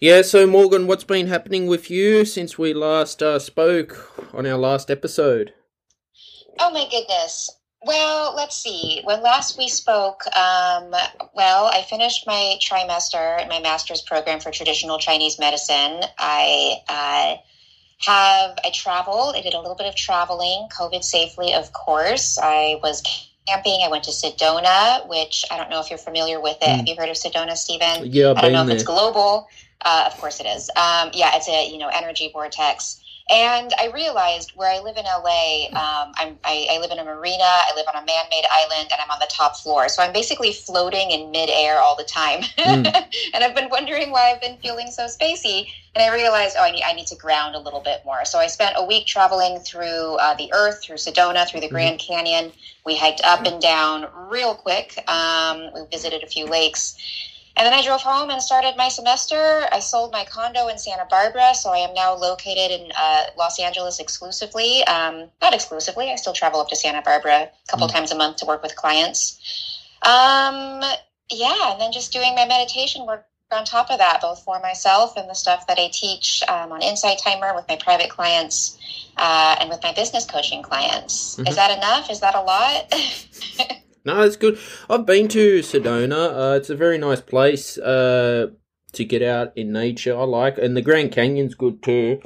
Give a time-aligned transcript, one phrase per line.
[0.00, 4.56] Yeah, so Morgan, what's been happening with you since we last uh, spoke on our
[4.56, 5.52] last episode?
[6.58, 7.50] Oh my goodness.
[7.84, 9.02] Well, let's see.
[9.04, 10.94] When last we spoke, um,
[11.34, 16.00] well, I finished my trimester in my master's program for traditional Chinese medicine.
[16.18, 17.36] I uh,
[17.98, 19.36] have I traveled.
[19.36, 22.38] I did a little bit of traveling, COVID safely, of course.
[22.42, 23.02] I was
[23.46, 23.80] camping.
[23.84, 26.68] I went to Sedona, which I don't know if you're familiar with it.
[26.68, 26.76] Mm.
[26.78, 28.10] Have you heard of Sedona, Stephen?
[28.10, 28.76] Yeah, I don't know there.
[28.76, 29.46] if it's global.
[29.82, 30.68] Uh, of course it is.
[30.70, 33.00] Um, yeah, it's a you know energy vortex.
[33.30, 37.04] And I realized where I live in LA, um, I'm, I, I, live in a
[37.04, 39.88] marina, I live on a man made island, and I'm on the top floor.
[39.88, 42.42] So I'm basically floating in midair all the time.
[42.58, 42.86] Mm.
[43.34, 45.68] and I've been wondering why I've been feeling so spacey.
[45.94, 48.24] And I realized, oh, I need, I need to ground a little bit more.
[48.24, 51.74] So I spent a week traveling through uh, the earth, through Sedona, through the mm-hmm.
[51.74, 52.52] Grand Canyon.
[52.84, 54.98] We hiked up and down real quick.
[55.08, 56.96] Um, we visited a few lakes.
[57.56, 59.66] And then I drove home and started my semester.
[59.70, 63.58] I sold my condo in Santa Barbara, so I am now located in uh, Los
[63.58, 64.82] Angeles exclusively.
[64.84, 67.92] Um, not exclusively, I still travel up to Santa Barbara a couple mm.
[67.92, 69.38] times a month to work with clients.
[70.02, 70.82] Um,
[71.30, 75.16] yeah, and then just doing my meditation work on top of that, both for myself
[75.16, 78.78] and the stuff that I teach um, on Insight Timer with my private clients
[79.16, 81.34] uh, and with my business coaching clients.
[81.34, 81.48] Mm-hmm.
[81.48, 82.10] Is that enough?
[82.10, 82.92] Is that a lot?
[84.04, 84.58] No, it's good.
[84.88, 86.52] I've been to Sedona.
[86.52, 88.48] Uh, it's a very nice place uh,
[88.92, 90.16] to get out in nature.
[90.16, 92.20] I like, and the Grand Canyon's good too.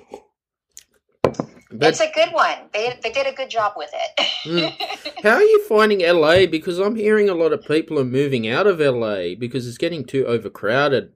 [1.76, 2.56] But, it's a good one.
[2.72, 4.28] They they did a good job with it.
[4.44, 5.22] mm.
[5.24, 6.46] How are you finding LA?
[6.46, 10.04] Because I'm hearing a lot of people are moving out of LA because it's getting
[10.04, 11.13] too overcrowded.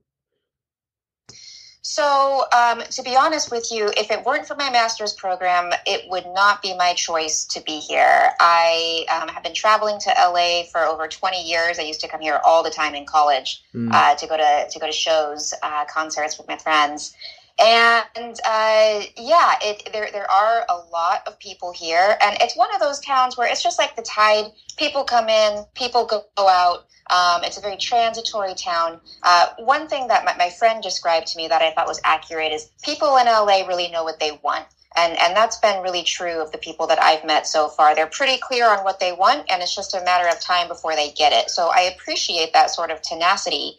[1.90, 6.06] So, um, to be honest with you, if it weren't for my master's program, it
[6.10, 8.32] would not be my choice to be here.
[8.38, 11.78] I um, have been traveling to LA for over 20 years.
[11.78, 13.90] I used to come here all the time in college mm.
[13.90, 17.16] uh, to go to to go to shows, uh, concerts with my friends.
[17.58, 22.72] And uh, yeah, it, there there are a lot of people here, and it's one
[22.74, 24.52] of those towns where it's just like the tide.
[24.76, 26.84] People come in, people go, go out.
[27.10, 29.00] Um, it's a very transitory town.
[29.22, 32.52] Uh, one thing that my, my friend described to me that I thought was accurate
[32.52, 34.66] is people in LA really know what they want.
[34.96, 37.94] And, and that's been really true of the people that I've met so far.
[37.94, 40.96] They're pretty clear on what they want, and it's just a matter of time before
[40.96, 41.50] they get it.
[41.50, 43.76] So I appreciate that sort of tenacity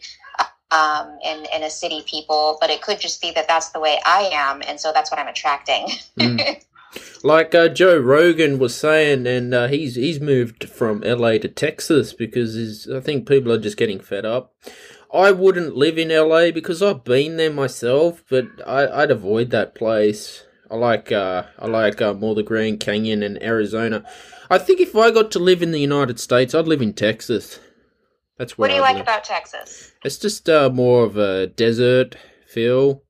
[0.70, 3.98] um, in, in a city people, but it could just be that that's the way
[4.06, 5.88] I am, and so that's what I'm attracting.
[6.18, 6.64] mm.
[7.22, 12.12] Like uh, Joe Rogan was saying, and uh, he's he's moved from LA to Texas
[12.12, 14.54] because I think people are just getting fed up.
[15.12, 19.74] I wouldn't live in LA because I've been there myself, but I, would avoid that
[19.74, 20.44] place.
[20.70, 24.04] I like uh, I like uh, more the Grand Canyon and Arizona.
[24.48, 27.60] I think if I got to live in the United States, I'd live in Texas.
[28.38, 29.02] That's what do you I'd like live.
[29.02, 29.92] about Texas?
[30.04, 32.16] It's just uh, more of a desert
[32.48, 33.02] feel.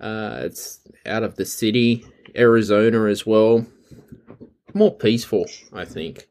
[0.00, 2.04] Uh, it's out of the city.
[2.36, 3.66] Arizona as well.
[4.74, 6.28] More peaceful, I think.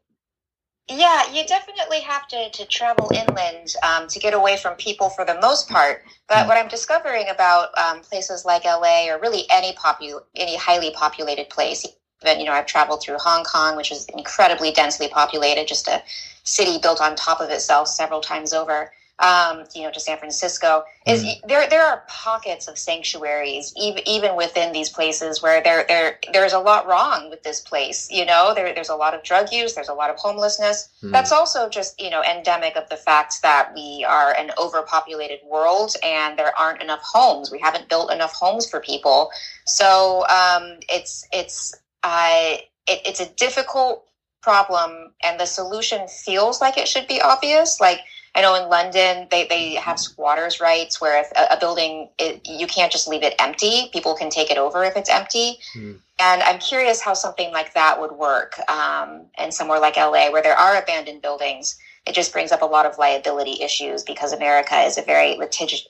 [0.88, 5.24] Yeah, you definitely have to, to travel inland um, to get away from people for
[5.24, 6.02] the most part.
[6.28, 10.90] But what I'm discovering about um, places like LA or really any popu- any highly
[10.92, 11.86] populated place,
[12.24, 16.02] even you know I've traveled through Hong Kong, which is incredibly densely populated, just a
[16.42, 20.84] city built on top of itself several times over um, you know, to San Francisco,
[21.06, 21.34] is mm.
[21.46, 26.54] there there are pockets of sanctuaries even even within these places where there there there's
[26.54, 28.08] a lot wrong with this place.
[28.10, 30.88] You know, there there's a lot of drug use, there's a lot of homelessness.
[31.02, 31.12] Mm.
[31.12, 35.94] That's also just you know endemic of the fact that we are an overpopulated world
[36.02, 37.50] and there aren't enough homes.
[37.52, 39.30] We haven't built enough homes for people,
[39.66, 42.56] so um, it's it's uh,
[42.86, 44.06] it, it's a difficult
[44.42, 48.00] problem, and the solution feels like it should be obvious, like
[48.34, 52.40] I know in London they, they have squatters' rights where if a, a building it,
[52.44, 55.58] you can't just leave it empty, people can take it over if it's empty.
[55.76, 55.98] Mm.
[56.20, 60.42] And I'm curious how something like that would work um, in somewhere like LA where
[60.42, 61.78] there are abandoned buildings.
[62.06, 65.86] It just brings up a lot of liability issues because America is a very litigious.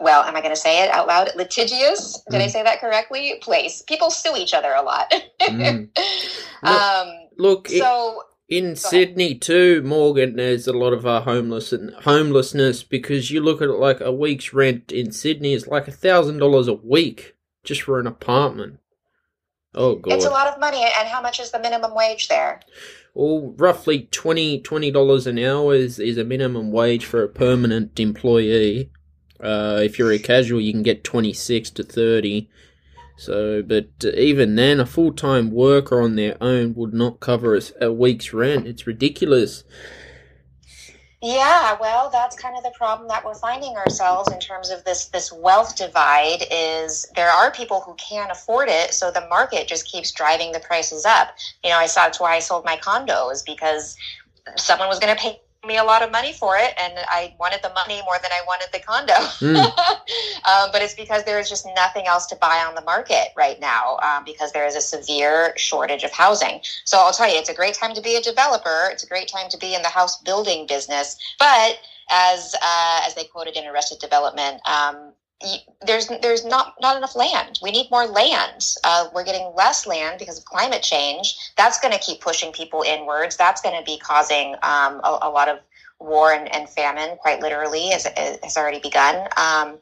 [0.00, 1.30] Well, am I going to say it out loud?
[1.36, 2.22] Litigious?
[2.30, 2.42] Did mm.
[2.42, 2.50] I hmm.
[2.50, 3.34] say that correctly?
[3.42, 3.82] Place.
[3.82, 5.12] People sue each other a lot.
[5.40, 5.88] mm.
[6.62, 11.94] Look, um, look so in Sydney too, Morgan, there's a lot of uh, homeless and
[12.02, 15.92] homelessness because you look at it like a week's rent in Sydney is like a
[15.92, 18.80] thousand dollars a week just for an apartment.
[19.72, 20.82] Oh god, it's a lot of money.
[20.82, 22.60] And how much is the minimum wage there?
[23.14, 28.90] Well, roughly 20 dollars an hour is, is a minimum wage for a permanent employee.
[29.38, 32.50] Uh, if you're a casual, you can get twenty six to thirty.
[33.20, 37.54] So, but uh, even then, a full time worker on their own would not cover
[37.54, 38.66] a, a week's rent.
[38.66, 39.62] It's ridiculous.
[41.20, 45.08] Yeah, well, that's kind of the problem that we're finding ourselves in terms of this
[45.08, 49.86] this wealth divide is there are people who can't afford it, so the market just
[49.86, 51.34] keeps driving the prices up.
[51.62, 53.98] You know, I saw that's why I sold my condos because
[54.56, 57.60] someone was going to pay me a lot of money for it and I wanted
[57.62, 59.12] the money more than I wanted the condo.
[59.12, 59.56] Mm.
[60.48, 63.60] um, but it's because there is just nothing else to buy on the market right
[63.60, 66.60] now um, because there is a severe shortage of housing.
[66.84, 68.88] So I'll tell you, it's a great time to be a developer.
[68.90, 71.16] It's a great time to be in the house building business.
[71.38, 71.78] But
[72.10, 75.12] as uh, as they quoted in Arrested Development, um,
[75.86, 77.58] there's there's not not enough land.
[77.62, 78.74] We need more land.
[78.84, 81.34] Uh, we're getting less land because of climate change.
[81.56, 83.36] That's going to keep pushing people inwards.
[83.36, 85.60] That's going to be causing um, a, a, lot of
[85.98, 88.06] war and, and famine, quite literally, as
[88.42, 89.28] has already begun.
[89.36, 89.78] Um,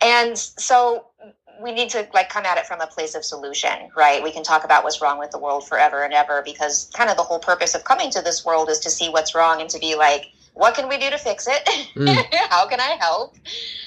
[0.00, 1.06] and so
[1.60, 4.22] we need to like come at it from a place of solution, right?
[4.22, 7.16] We can talk about what's wrong with the world forever and ever because kind of
[7.16, 9.78] the whole purpose of coming to this world is to see what's wrong and to
[9.78, 10.26] be like
[10.58, 11.64] what can we do to fix it?
[11.94, 12.34] Mm.
[12.50, 13.36] How can I help?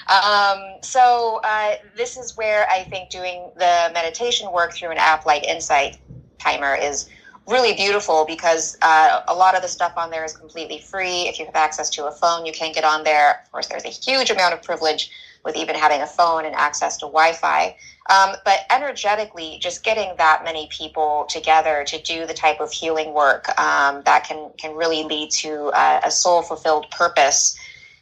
[0.07, 5.25] Um, so uh, this is where I think doing the meditation work through an app
[5.25, 5.97] like Insight
[6.39, 7.09] Timer is
[7.45, 11.27] really beautiful because uh, a lot of the stuff on there is completely free.
[11.27, 13.41] If you have access to a phone, you can get on there.
[13.43, 15.11] Of course, there's a huge amount of privilege
[15.43, 17.75] with even having a phone and access to Wi-Fi.
[18.09, 23.13] Um, but energetically, just getting that many people together to do the type of healing
[23.13, 27.57] work um, that can can really lead to uh, a soul fulfilled purpose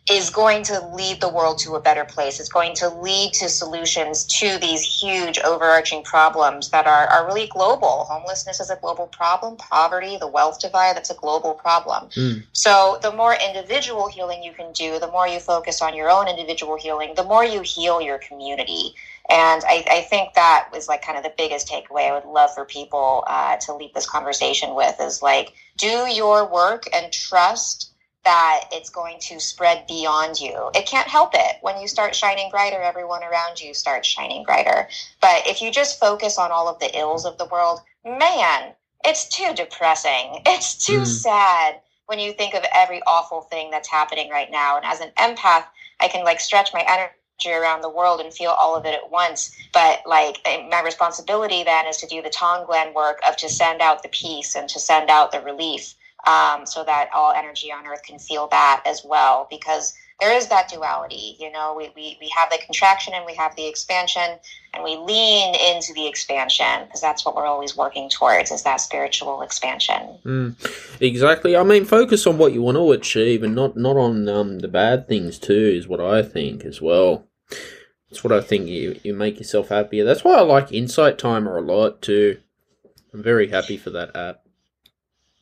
[0.10, 2.40] is going to lead the world to a better place.
[2.40, 7.48] It's going to lead to solutions to these huge overarching problems that are, are really
[7.48, 8.06] global.
[8.10, 9.56] Homelessness is a global problem.
[9.58, 12.10] Poverty, the wealth divide, that's a global problem.
[12.10, 12.44] Mm.
[12.54, 16.28] So the more individual healing you can do, the more you focus on your own
[16.28, 18.96] individual healing, the more you heal your community.
[19.30, 22.52] And I, I think that was like kind of the biggest takeaway I would love
[22.56, 27.92] for people uh, to leave this conversation with is like, do your work and trust
[28.26, 30.70] that it's going to spread beyond you.
[30.76, 31.58] It can't help it.
[31.62, 34.90] When you start shining brighter, everyone around you starts shining brighter.
[35.22, 38.74] But if you just focus on all of the ills of the world, man,
[39.06, 40.42] it's too depressing.
[40.46, 41.08] It's too mm.
[41.08, 44.78] sad when you think of every awful thing that's happening right now.
[44.78, 45.66] And as an empath,
[46.00, 49.12] I can like stretch my energy around the world and feel all of it at
[49.12, 49.56] once.
[49.74, 50.40] But like
[50.70, 54.56] my responsibility then is to do the Tonglen work of to send out the peace
[54.56, 55.94] and to send out the relief
[56.28, 60.48] um, so that all energy on earth can feel that as well because there is
[60.48, 64.38] that duality you know we, we, we have the contraction and we have the expansion
[64.74, 68.78] and we lean into the expansion because that's what we're always working towards is that
[68.78, 70.18] spiritual expansion.
[70.26, 71.56] Mm, exactly.
[71.56, 74.68] I mean focus on what you want to achieve and not not on um, the
[74.68, 77.26] bad things too is what i think as well.
[78.10, 80.04] That's what i think you, you make yourself happier.
[80.04, 82.40] That's why i like insight timer a lot too.
[83.14, 84.42] I'm very happy for that app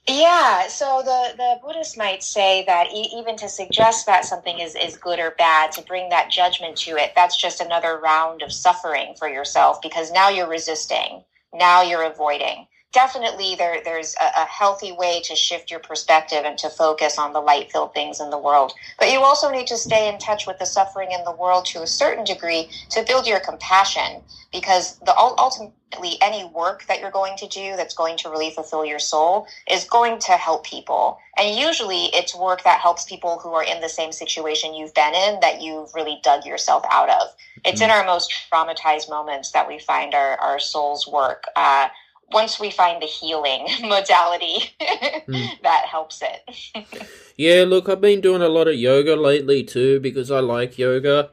[0.09, 4.75] yeah, so the, the Buddhists might say that e- even to suggest that something is,
[4.75, 8.52] is good or bad, to bring that judgment to it, that's just another round of
[8.52, 11.23] suffering for yourself because now you're resisting,
[11.54, 16.57] now you're avoiding definitely there there's a, a, healthy way to shift your perspective and
[16.57, 18.73] to focus on the light filled things in the world.
[18.97, 21.83] But you also need to stay in touch with the suffering in the world to
[21.83, 27.37] a certain degree to build your compassion because the ultimately any work that you're going
[27.37, 31.19] to do that's going to really fulfill your soul is going to help people.
[31.37, 35.13] And usually it's work that helps people who are in the same situation you've been
[35.13, 37.27] in that you've really dug yourself out of.
[37.63, 37.92] It's mm-hmm.
[37.92, 41.89] in our most traumatized moments that we find our, our soul's work uh,
[42.31, 45.50] once we find the healing modality mm.
[45.64, 47.10] that helps it.
[47.38, 51.31] yeah, look, I've been doing a lot of yoga lately too because I like yoga.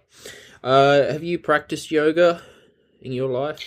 [0.63, 2.43] Uh, have you practiced yoga
[3.01, 3.61] in your life?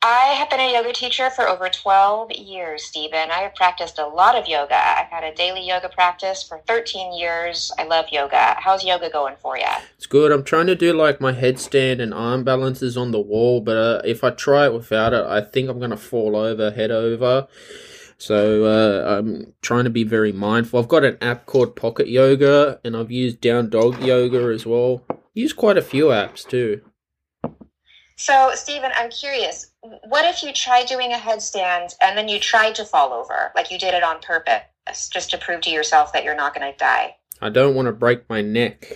[0.00, 3.32] I have been a yoga teacher for over 12 years, Stephen.
[3.32, 4.76] I have practiced a lot of yoga.
[4.76, 7.72] I've had a daily yoga practice for 13 years.
[7.80, 8.54] I love yoga.
[8.60, 9.64] How's yoga going for you?
[9.96, 10.30] It's good.
[10.30, 14.02] I'm trying to do like my headstand and arm balances on the wall, but uh,
[14.04, 17.48] if I try it without it, I think I'm going to fall over head over.
[18.18, 20.78] So uh, I'm trying to be very mindful.
[20.78, 25.02] I've got an app called Pocket Yoga, and I've used Down Dog Yoga as well.
[25.34, 26.82] Use quite a few apps too.
[28.18, 29.70] So, Stephen, I'm curious.
[30.04, 33.70] What if you try doing a headstand and then you tried to fall over, like
[33.70, 36.76] you did it on purpose, just to prove to yourself that you're not going to
[36.78, 37.16] die?
[37.40, 38.92] I don't want to break my neck.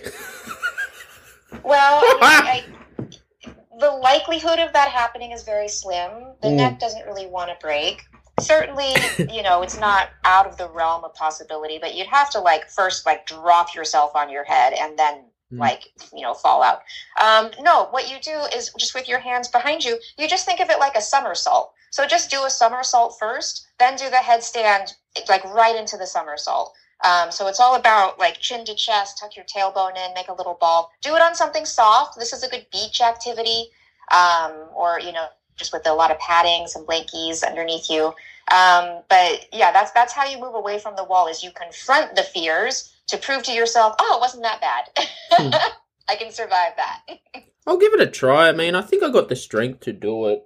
[1.63, 2.63] well, I
[2.99, 3.07] I,
[3.79, 6.11] the likelihood of that happening is very slim.
[6.41, 6.57] The mm.
[6.57, 8.03] neck doesn't really want to break.
[8.39, 8.93] Certainly,
[9.33, 12.69] you know, it's not out of the realm of possibility, but you'd have to like
[12.69, 15.23] first like drop yourself on your head and then
[15.53, 15.59] mm.
[15.59, 16.81] like you know fallout
[17.21, 20.59] um, no what you do is just with your hands behind you you just think
[20.59, 24.93] of it like a somersault so just do a somersault first then do the headstand
[25.29, 29.35] like right into the somersault Um, so it's all about like chin to chest, tuck
[29.35, 30.89] your tailbone in, make a little ball.
[31.01, 32.17] Do it on something soft.
[32.17, 33.69] This is a good beach activity,
[34.11, 38.13] um, or you know, just with a lot of padding, some blankies underneath you.
[38.51, 41.27] Um, but yeah, that's that's how you move away from the wall.
[41.27, 45.07] Is you confront the fears to prove to yourself, oh, it wasn't that bad.
[45.31, 45.49] Hmm.
[46.09, 47.01] I can survive that.
[47.67, 48.49] I'll give it a try.
[48.49, 50.45] I mean, I think I got the strength to do it.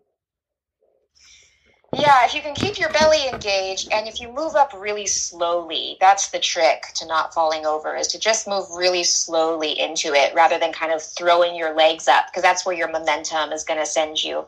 [1.93, 5.97] Yeah, if you can keep your belly engaged and if you move up really slowly,
[6.01, 10.33] that's the trick to not falling over is to just move really slowly into it
[10.35, 13.79] rather than kind of throwing your legs up because that's where your momentum is going
[13.79, 14.39] to send you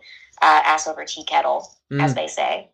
[0.42, 2.04] uh, ass over tea kettle, mm.
[2.04, 2.70] as they say.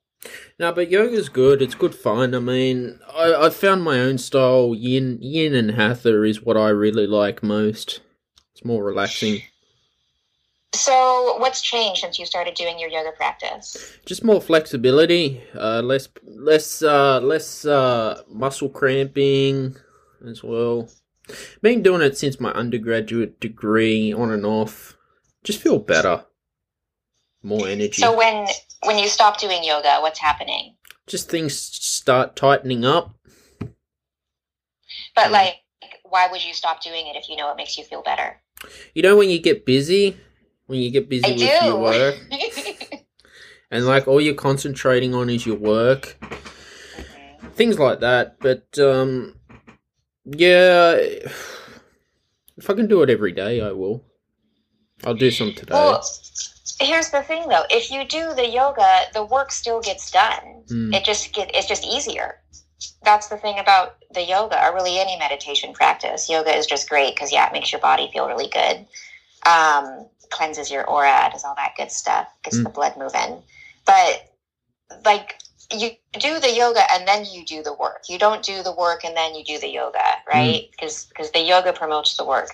[0.57, 1.61] No, but yoga's good.
[1.61, 2.33] It's good fun.
[2.33, 4.73] I mean, I, I found my own style.
[4.73, 8.01] Yin, yin and hatha is what I really like most.
[8.53, 9.41] It's more relaxing.
[10.73, 13.97] So, what's changed since you started doing your yoga practice?
[14.05, 19.75] Just more flexibility, uh, less less uh, less uh, muscle cramping
[20.27, 20.89] as well.
[21.61, 24.97] Been doing it since my undergraduate degree, on and off.
[25.43, 26.25] Just feel better,
[27.45, 28.01] more energy.
[28.01, 28.47] So when
[28.83, 30.75] when you stop doing yoga, what's happening?
[31.07, 33.13] Just things start tightening up.
[35.15, 35.55] But like,
[36.03, 38.41] why would you stop doing it if you know it makes you feel better?
[38.93, 40.17] You know when you get busy
[40.67, 41.65] when you get busy I with do.
[41.65, 42.15] your work.
[43.71, 46.17] and like all you're concentrating on is your work.
[47.53, 48.39] Things like that.
[48.39, 49.35] But um
[50.25, 50.97] yeah
[52.57, 54.03] if I can do it every day I will.
[55.03, 55.73] I'll do some today.
[55.75, 56.03] Well,
[56.79, 57.63] here's the thing though.
[57.69, 60.63] If you do the yoga, the work still gets done.
[60.67, 60.93] Mm.
[60.93, 62.39] It just get it's just easier.
[63.03, 66.29] That's the thing about the yoga, or really any meditation practice.
[66.29, 68.85] Yoga is just great because yeah, it makes your body feel really good.
[69.45, 72.63] Um, cleanses your aura, does all that good stuff, gets mm.
[72.63, 73.41] the blood moving.
[73.85, 74.31] But
[75.05, 75.39] like
[75.71, 78.03] you do the yoga and then you do the work.
[78.09, 80.69] You don't do the work and then you do the yoga, right?
[80.71, 81.09] Because mm.
[81.09, 82.49] because the yoga promotes the work.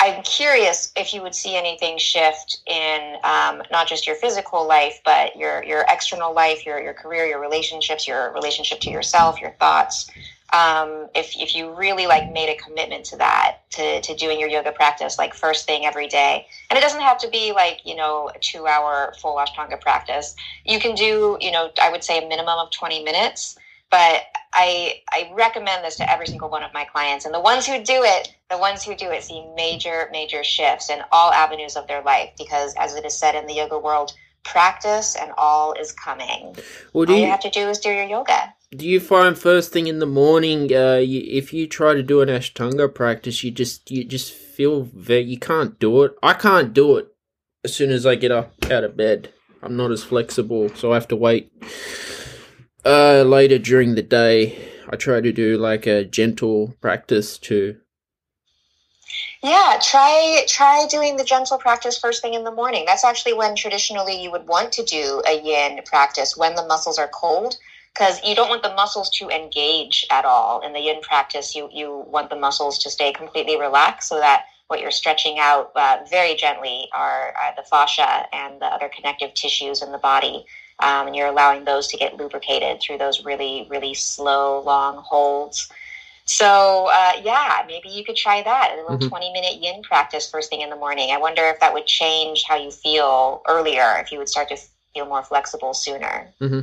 [0.00, 5.00] I'm curious if you would see anything shift in um, not just your physical life,
[5.04, 9.50] but your your external life, your your career, your relationships, your relationship to yourself, your
[9.52, 10.08] thoughts.
[10.50, 14.48] Um, if, if you really like made a commitment to that to, to doing your
[14.48, 17.94] yoga practice like first thing every day and it doesn't have to be like you
[17.94, 20.34] know a two hour full ashtanga practice.
[20.64, 23.58] You can do you know i would say a minimum of 20 minutes
[23.90, 24.22] but
[24.54, 27.82] i i recommend this to every single one of my clients and the ones who
[27.82, 31.86] do it the ones who do it see major major shifts in all avenues of
[31.86, 34.12] their life because as it is said in the yoga world
[34.44, 36.54] practice and all is coming
[36.92, 39.72] well, all you, you have to do is do your yoga do you find first
[39.72, 43.50] thing in the morning, uh, you, if you try to do an Ashtanga practice, you
[43.50, 46.12] just you just feel very you can't do it.
[46.22, 47.08] I can't do it
[47.64, 49.32] as soon as I get up out of bed.
[49.62, 51.50] I'm not as flexible, so I have to wait.
[52.88, 54.56] Uh, later during the day,
[54.88, 57.76] I try to do like a gentle practice too.
[59.42, 62.86] Yeah, try try doing the gentle practice first thing in the morning.
[62.86, 66.98] That's actually when traditionally you would want to do a yin practice when the muscles
[66.98, 67.58] are cold
[67.92, 70.62] because you don't want the muscles to engage at all.
[70.62, 74.46] In the yin practice, you, you want the muscles to stay completely relaxed so that
[74.68, 79.34] what you're stretching out uh, very gently are, are, the fascia and the other connective
[79.34, 80.46] tissues in the body.
[80.80, 85.68] Um, and you're allowing those to get lubricated through those really, really slow, long holds.
[86.24, 89.08] So, uh, yeah, maybe you could try that a little mm-hmm.
[89.08, 91.10] 20 minute yin practice first thing in the morning.
[91.10, 94.58] I wonder if that would change how you feel earlier, if you would start to
[94.94, 96.28] feel more flexible sooner.
[96.40, 96.60] Mm-hmm.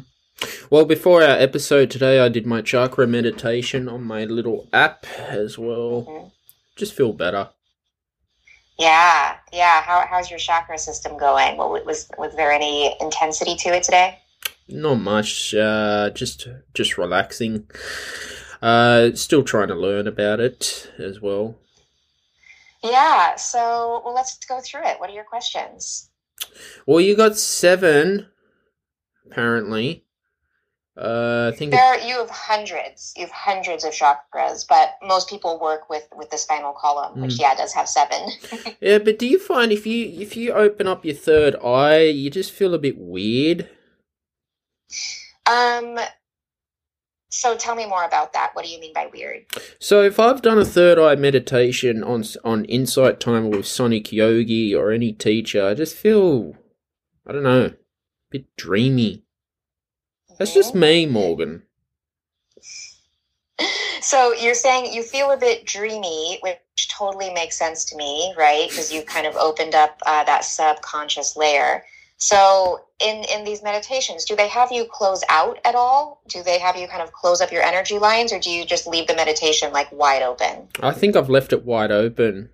[0.69, 5.57] Well, before our episode today, I did my chakra meditation on my little app as
[5.57, 6.05] well.
[6.07, 6.27] Mm-hmm.
[6.75, 7.49] Just feel better.
[8.77, 9.81] Yeah, yeah.
[9.81, 11.57] How, how's your chakra system going?
[11.57, 14.19] What, was was there any intensity to it today?
[14.67, 15.53] Not much.
[15.53, 17.67] Uh, just just relaxing.
[18.61, 21.55] Uh, still trying to learn about it as well.
[22.83, 23.35] Yeah.
[23.35, 24.99] So, well, let's go through it.
[24.99, 26.09] What are your questions?
[26.85, 28.27] Well, you got seven,
[29.25, 30.04] apparently.
[30.97, 33.13] Uh, I think there you have hundreds.
[33.17, 37.33] You have hundreds of chakras, but most people work with with the spinal column, which
[37.33, 37.41] mm.
[37.41, 38.29] yeah does have seven.
[38.81, 42.29] yeah, but do you find if you if you open up your third eye, you
[42.29, 43.69] just feel a bit weird?
[45.45, 45.99] Um.
[47.29, 48.51] So tell me more about that.
[48.53, 49.47] What do you mean by weird?
[49.79, 54.73] So if I've done a third eye meditation on on Insight Timer with Sonic Yogi
[54.73, 56.55] or any teacher, I just feel
[57.27, 57.73] I don't know, a
[58.31, 59.24] bit dreamy.
[60.37, 61.63] That's just me, Morgan.
[64.01, 68.69] So you're saying you feel a bit dreamy, which totally makes sense to me, right?
[68.69, 71.83] Because you kind of opened up uh, that subconscious layer.
[72.17, 76.21] So in in these meditations, do they have you close out at all?
[76.27, 78.85] Do they have you kind of close up your energy lines, or do you just
[78.85, 80.67] leave the meditation like wide open?
[80.81, 82.49] I think I've left it wide open.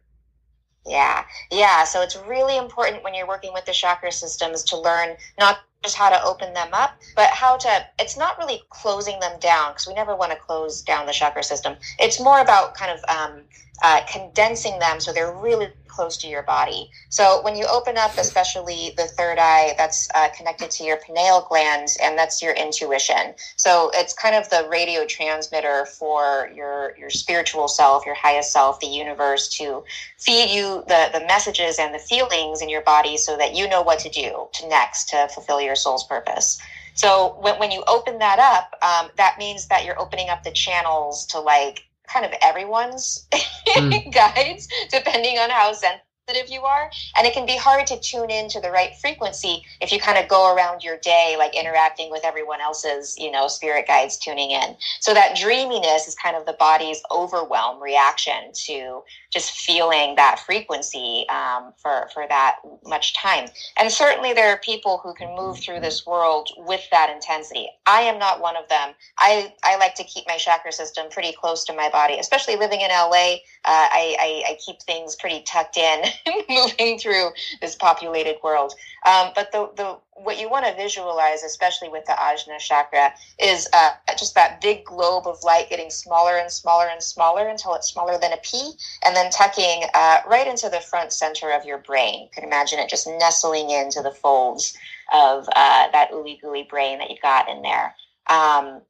[0.86, 1.84] Yeah, yeah.
[1.84, 5.96] So it's really important when you're working with the chakra systems to learn not just
[5.96, 9.88] how to open them up, but how to, it's not really closing them down because
[9.88, 11.76] we never want to close down the chakra system.
[12.00, 13.42] It's more about kind of um,
[13.84, 16.90] uh, condensing them so they're really close to your body.
[17.10, 21.46] So when you open up, especially the third eye, that's uh, connected to your pineal
[21.50, 23.34] glands, and that's your intuition.
[23.58, 28.80] So it's kind of the radio transmitter for your your spiritual self, your highest self,
[28.80, 29.84] the universe, to
[30.18, 33.82] feed you the the messages and the feelings in your body, so that you know
[33.82, 36.62] what to do to next to fulfill your soul's purpose.
[36.94, 40.52] So when, when you open that up, um, that means that you're opening up the
[40.52, 44.14] channels to like kind of everyone's mm.
[44.14, 46.06] guides, depending on how sensitive
[46.50, 46.90] you are.
[47.18, 50.18] And it can be hard to tune in to the right frequency if you kind
[50.18, 54.52] of go around your day like interacting with everyone else's, you know, spirit guides tuning
[54.52, 54.76] in.
[55.00, 61.26] So that dreaminess is kind of the body's overwhelm reaction to just feeling that frequency
[61.30, 63.48] um, for for that much time.
[63.78, 67.70] And certainly there are people who can move through this world with that intensity.
[67.86, 68.94] I am not one of them.
[69.18, 72.82] I I like to keep my chakra system pretty close to my body, especially living
[72.82, 73.38] in LA.
[73.64, 76.04] Uh, I, I, I keep things pretty tucked in,
[76.50, 77.30] moving through
[77.62, 78.74] this populated world.
[79.06, 83.68] Um, but the the what you want to visualize, especially with the Ajna chakra, is
[83.74, 87.88] uh, just that big globe of light getting smaller and smaller and smaller until it's
[87.88, 88.72] smaller than a pea,
[89.04, 92.24] and then tucking uh, right into the front center of your brain.
[92.24, 94.78] You can imagine it just nestling into the folds
[95.14, 97.96] of uh, that ooey gooey brain that you got in there.
[98.30, 98.82] Um,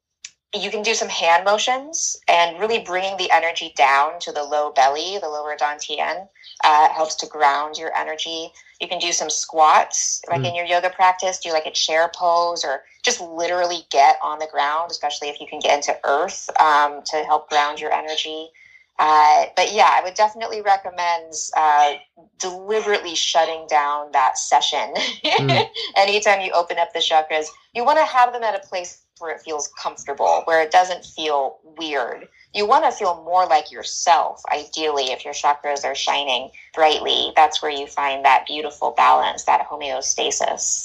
[0.54, 4.70] you can do some hand motions and really bringing the energy down to the low
[4.72, 6.28] belly, the lower dantian.
[6.64, 8.52] Uh, helps to ground your energy.
[8.80, 10.50] You can do some squats, like mm.
[10.50, 14.46] in your yoga practice, do like a chair pose or just literally get on the
[14.46, 18.50] ground, especially if you can get into earth um, to help ground your energy.
[18.98, 21.94] Uh, but yeah, I would definitely recommend uh,
[22.38, 24.94] deliberately shutting down that session.
[25.32, 25.66] Mm.
[25.96, 29.34] Anytime you open up the chakras, you want to have them at a place where
[29.34, 32.28] it feels comfortable, where it doesn't feel weird.
[32.54, 37.32] You want to feel more like yourself, ideally, if your chakras are shining brightly.
[37.36, 40.40] That's where you find that beautiful balance, that homeostasis.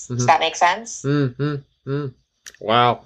[0.05, 0.15] Mm-hmm.
[0.15, 1.01] Does that make sense?
[1.01, 1.55] Mm-hmm.
[1.91, 2.13] Mm.
[2.61, 3.05] Wow.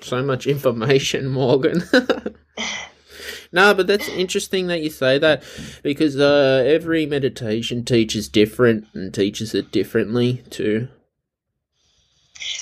[0.00, 1.82] So much information, Morgan.
[3.52, 5.42] no, but that's interesting that you say that
[5.82, 10.88] because uh, every meditation teaches different and teaches it differently too.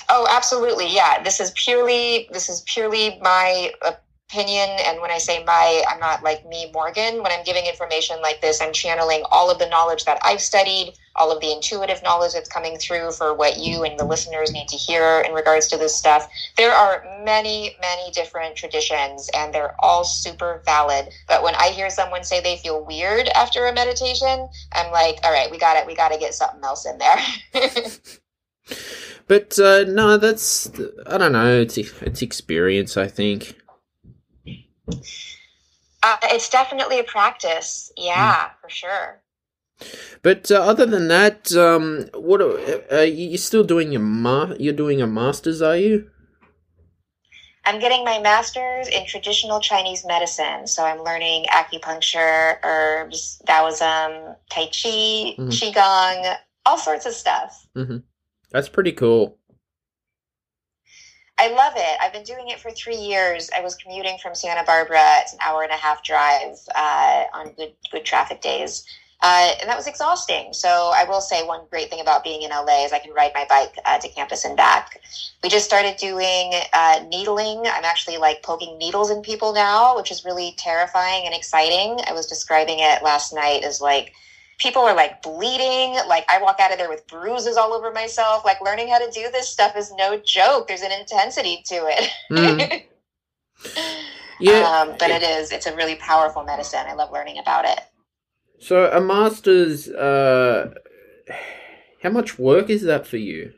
[0.09, 0.93] Oh, absolutely.
[0.93, 3.71] Yeah, this is purely this is purely my
[4.29, 8.21] opinion and when I say my I'm not like me Morgan when I'm giving information
[8.21, 12.03] like this I'm channeling all of the knowledge that I've studied, all of the intuitive
[12.03, 15.67] knowledge that's coming through for what you and the listeners need to hear in regards
[15.69, 16.29] to this stuff.
[16.57, 21.89] There are many many different traditions and they're all super valid, but when I hear
[21.89, 25.87] someone say they feel weird after a meditation, I'm like, all right, we got it.
[25.87, 27.17] We got to get something else in there.
[29.29, 30.71] But uh, no, that's
[31.05, 31.61] I don't know.
[31.61, 33.55] It's it's experience, I think.
[36.01, 37.91] Uh, it's definitely a practice.
[37.95, 38.51] Yeah, mm.
[38.59, 39.21] for sure.
[40.23, 44.99] But uh, other than that, um, what are, you still doing your ma- You're doing
[44.99, 46.09] a master's, are you?
[47.65, 50.65] I'm getting my master's in traditional Chinese medicine.
[50.65, 55.49] So I'm learning acupuncture, herbs, Taoism, Tai Chi, mm-hmm.
[55.49, 57.67] Qigong, all sorts of stuff.
[57.77, 57.97] Mm-hmm.
[58.51, 59.37] That's pretty cool.
[61.39, 61.97] I love it.
[62.01, 63.49] I've been doing it for three years.
[63.55, 65.19] I was commuting from Santa Barbara.
[65.19, 68.85] It's an hour and a half drive uh, on good good traffic days,
[69.21, 70.51] uh, and that was exhausting.
[70.51, 73.31] So I will say one great thing about being in LA is I can ride
[73.33, 74.99] my bike uh, to campus and back.
[75.41, 77.59] We just started doing uh, needling.
[77.59, 81.99] I'm actually like poking needles in people now, which is really terrifying and exciting.
[82.05, 84.11] I was describing it last night as like
[84.59, 85.95] people are like bleeding.
[86.07, 88.45] Like I walk out of there with bruises all over myself.
[88.45, 90.67] Like learning how to do this stuff is no joke.
[90.67, 92.09] There's an intensity to it.
[92.31, 92.83] Mm.
[94.39, 95.51] yeah, um, but it is.
[95.51, 96.85] It's a really powerful medicine.
[96.85, 97.79] I love learning about it.
[98.59, 100.73] So a master's, uh,
[102.03, 103.53] how much work is that for you?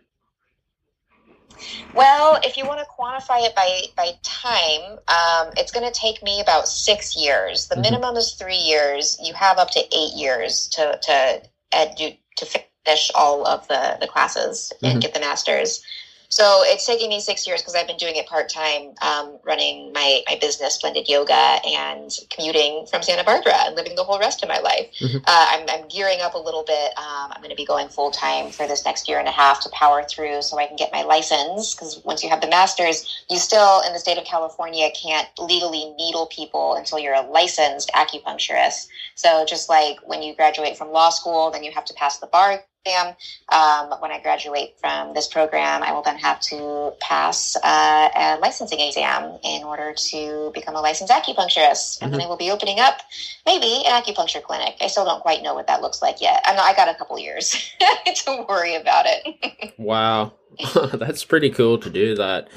[1.94, 6.24] Well, if you want to quantify it by by time, um, it's going to take
[6.24, 7.68] me about six years.
[7.68, 7.82] The mm-hmm.
[7.82, 9.18] minimum is three years.
[9.22, 14.08] You have up to eight years to to ed, to finish all of the the
[14.08, 15.00] classes and mm-hmm.
[15.00, 15.84] get the masters.
[16.32, 19.92] So it's taking me six years because I've been doing it part time, um, running
[19.92, 24.42] my, my business, Blended Yoga, and commuting from Santa Barbara and living the whole rest
[24.42, 24.88] of my life.
[25.00, 25.18] Mhm.
[25.18, 26.98] Uh, I'm, I'm gearing up a little bit.
[26.98, 29.60] Um, I'm going to be going full time for this next year and a half
[29.62, 31.76] to power through so I can get my license.
[31.76, 35.94] Because once you have the master's, you still, in the state of California, can't legally
[35.98, 38.88] needle people until you're a licensed acupuncturist.
[39.16, 42.28] So just like when you graduate from law school, then you have to pass the
[42.28, 43.16] bar exam.
[43.50, 48.38] Um, when I graduate from this program, I will then have to pass uh, a
[48.42, 52.02] licensing exam in order to become a licensed acupuncturist.
[52.02, 53.02] And then I will be opening up
[53.46, 54.76] maybe an acupuncture clinic.
[54.82, 56.42] I still don't quite know what that looks like yet.
[56.46, 57.52] I know I got a couple years
[58.06, 59.74] to worry about it.
[59.78, 60.34] Wow,
[60.94, 62.48] that's pretty cool to do that.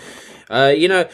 [0.50, 1.08] Uh, you know,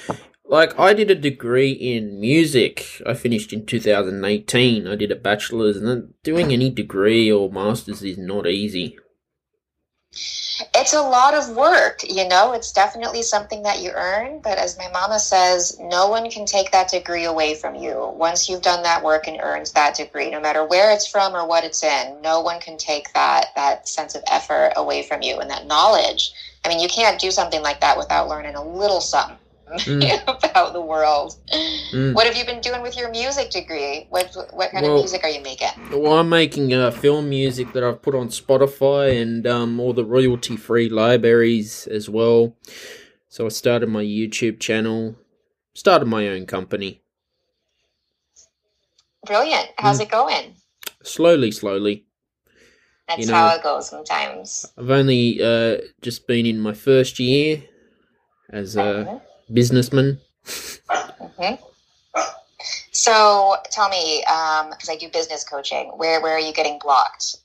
[0.51, 3.01] like I did a degree in music.
[3.07, 4.89] I finished in 2018.
[4.89, 8.99] I did a bachelor's, and doing any degree or master's is not easy.
[10.75, 12.53] It's a lot of work, you know.
[12.53, 16.73] It's definitely something that you earn, but as my mama says, no one can take
[16.73, 18.13] that degree away from you.
[18.17, 21.47] Once you've done that work and earned that degree, no matter where it's from or
[21.47, 25.39] what it's in, no one can take that that sense of effort away from you
[25.39, 26.33] and that knowledge.
[26.65, 29.39] I mean, you can't do something like that without learning a little something
[29.79, 30.23] Mm.
[30.51, 31.35] about the world.
[31.93, 32.15] Mm.
[32.15, 34.07] What have you been doing with your music degree?
[34.11, 35.69] What what kind Well- of music are you making?
[35.93, 40.05] Well, I'm making uh, film music that I've put on Spotify and um, all the
[40.05, 42.57] royalty free libraries as well.
[43.29, 45.17] So I started my YouTube channel,
[45.75, 47.03] started my own company.
[49.27, 49.69] Brilliant.
[49.79, 50.03] How's Mm.
[50.03, 50.55] it going?
[51.03, 52.07] Slowly, slowly.
[53.09, 54.67] That's You know- how it goes sometimes.
[54.79, 57.65] I've only uh, just been in my first year
[58.53, 59.21] as a
[59.53, 60.21] businessman.
[60.89, 61.59] Mhm.
[62.93, 64.21] So tell me,
[64.71, 67.37] because I do business coaching, where where are you getting blocked?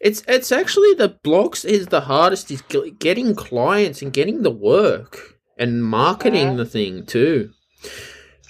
[0.00, 2.62] It's it's actually the blocks is the hardest is
[2.98, 7.50] getting clients and getting the work and marketing the thing too.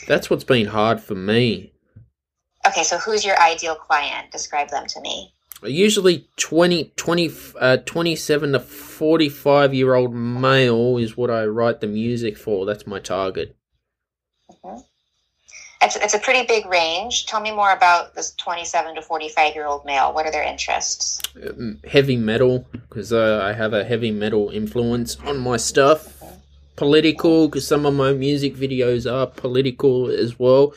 [0.06, 1.72] That's what's been hard for me.
[2.66, 4.30] Okay, so who's your ideal client?
[4.30, 5.33] Describe them to me.
[5.62, 11.87] Usually 20, 20, uh, 27 to 45 year old male is what I write the
[11.87, 12.64] music for.
[12.64, 13.57] That's my target.
[15.83, 17.27] It's, it's a pretty big range.
[17.27, 20.12] Tell me more about this 27 to 45 year old male.
[20.12, 21.20] What are their interests?
[21.42, 26.23] Um, heavy metal, because uh, I have a heavy metal influence on my stuff.
[26.77, 30.75] Political, because some of my music videos are political as well.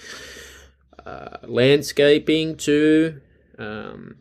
[1.06, 3.22] Uh, landscaping, too.
[3.58, 4.16] Um,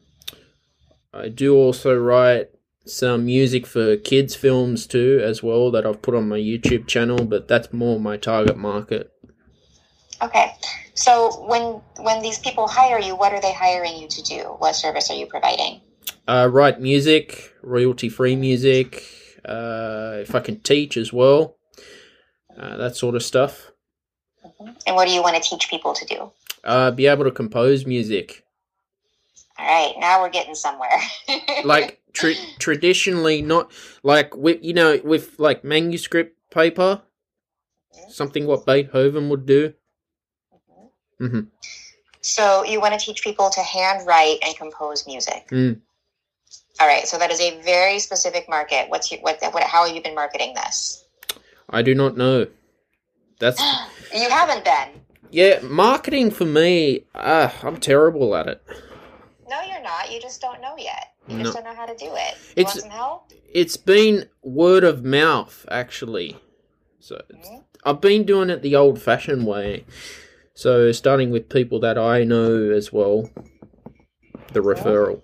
[1.13, 2.51] I do also write
[2.85, 7.25] some music for kids' films, too, as well, that I've put on my YouTube channel,
[7.25, 9.13] but that's more my target market.
[10.21, 10.55] Okay,
[10.95, 14.39] so when when these people hire you, what are they hiring you to do?
[14.59, 15.81] What service are you providing?
[16.27, 19.05] uh, write music, royalty free music,
[19.45, 21.57] uh, if I can teach as well,
[22.57, 23.73] uh, that sort of stuff.
[24.87, 26.33] And what do you want to teach people to do?
[26.65, 28.42] Uh, be able to compose music.
[29.59, 30.89] All right, now we're getting somewhere.
[31.65, 33.71] Like tra- traditionally, not
[34.03, 37.03] like with you know with like manuscript paper,
[38.09, 39.75] something what Beethoven would do.
[41.19, 41.41] hmm
[42.21, 45.49] So you want to teach people to handwrite and compose music.
[45.51, 45.81] Mm.
[46.81, 47.07] All right.
[47.07, 48.89] So that is a very specific market.
[48.89, 49.63] What's your, what, what?
[49.63, 51.05] How have you been marketing this?
[51.71, 52.47] I do not know.
[53.39, 53.61] That's
[54.15, 55.01] You haven't been.
[55.31, 57.05] yeah, marketing for me.
[57.15, 58.63] Uh, I'm terrible at it.
[59.53, 60.11] No, you're not.
[60.11, 61.13] You just don't know yet.
[61.29, 61.43] You No.
[61.45, 62.35] just don't know how to do it.
[62.57, 63.33] You It's- want some help?
[63.53, 66.39] It's been word of mouth actually.
[67.01, 67.65] So Mhm.
[67.85, 69.85] I've been doing it the old fashioned way.
[70.55, 73.29] So starting with people that I know as well.
[74.55, 75.21] The referral.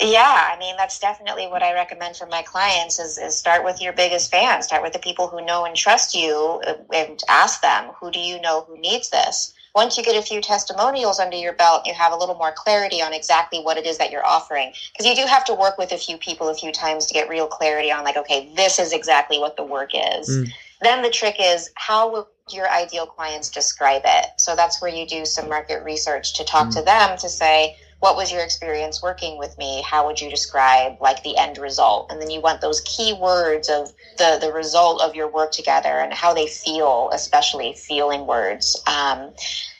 [0.00, 3.80] Yeah, I mean that's definitely what I recommend for my clients is, is start with
[3.80, 4.64] your biggest fans.
[4.64, 8.18] Start with the people who know and trust you uh, and ask them, who do
[8.18, 9.52] you know who needs this?
[9.74, 13.00] Once you get a few testimonials under your belt, you have a little more clarity
[13.00, 14.72] on exactly what it is that you're offering.
[14.92, 17.28] Because you do have to work with a few people a few times to get
[17.28, 20.28] real clarity on like, okay, this is exactly what the work is.
[20.28, 20.48] Mm.
[20.82, 24.26] Then the trick is how will your ideal clients describe it?
[24.38, 28.16] So that's where you do some market research to talk to them to say, what
[28.16, 29.82] was your experience working with me?
[29.82, 32.10] How would you describe like the end result?
[32.10, 36.00] And then you want those key words of the the result of your work together
[36.00, 38.82] and how they feel especially feeling words.
[38.86, 39.32] Um,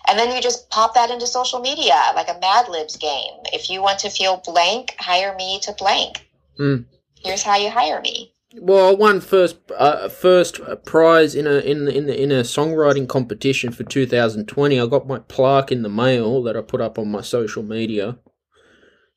[0.07, 3.35] and then you just pop that into social media like a mad libs game.
[3.53, 6.27] If you want to feel blank hire me to blank.
[6.59, 6.85] Mm.
[7.15, 11.87] here's how you hire me Well, I won first uh, first prize in a in
[11.89, 14.81] in in a songwriting competition for 2020.
[14.81, 18.19] I got my plaque in the mail that I put up on my social media.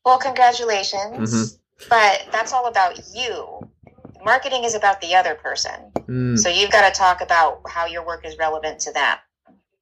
[0.06, 1.58] well congratulations Mhm.
[1.90, 3.62] but that's all about you
[4.24, 5.92] marketing is about the other person.
[6.08, 6.38] Mm.
[6.38, 9.18] So you've got to talk about how your work is relevant to them.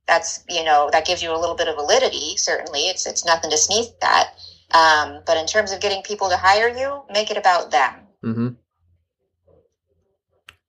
[0.08, 2.38] That's you know that gives you a little bit of validity.
[2.38, 4.28] Certainly, it's it's nothing to sneeze at.
[4.72, 7.94] Um, but in terms of getting people to hire you, make it about them.
[8.24, 8.48] hmm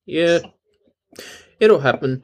[0.07, 0.41] Yeah,
[1.61, 2.23] it'll happen.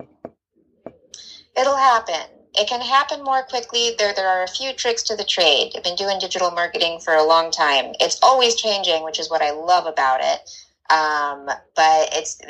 [1.57, 2.21] It'll happen.
[2.55, 3.95] It can happen more quickly.
[3.99, 5.73] There, there are a few tricks to the trade.
[5.77, 7.95] I've been doing digital marketing for a long time.
[8.01, 10.41] It's always changing, which is what I love about it.
[10.91, 12.41] Um, but it's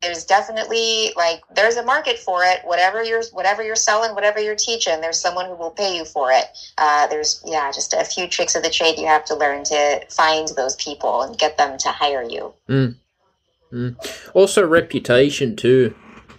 [0.00, 2.60] there's definitely like there's a market for it.
[2.64, 6.30] Whatever you're whatever you're selling, whatever you're teaching, there's someone who will pay you for
[6.30, 6.44] it.
[6.78, 10.06] Uh, there's yeah, just a few tricks of the trade you have to learn to
[10.08, 12.54] find those people and get them to hire you.
[12.68, 12.94] Mm.
[13.72, 13.96] Mm.
[14.34, 15.94] Also, reputation too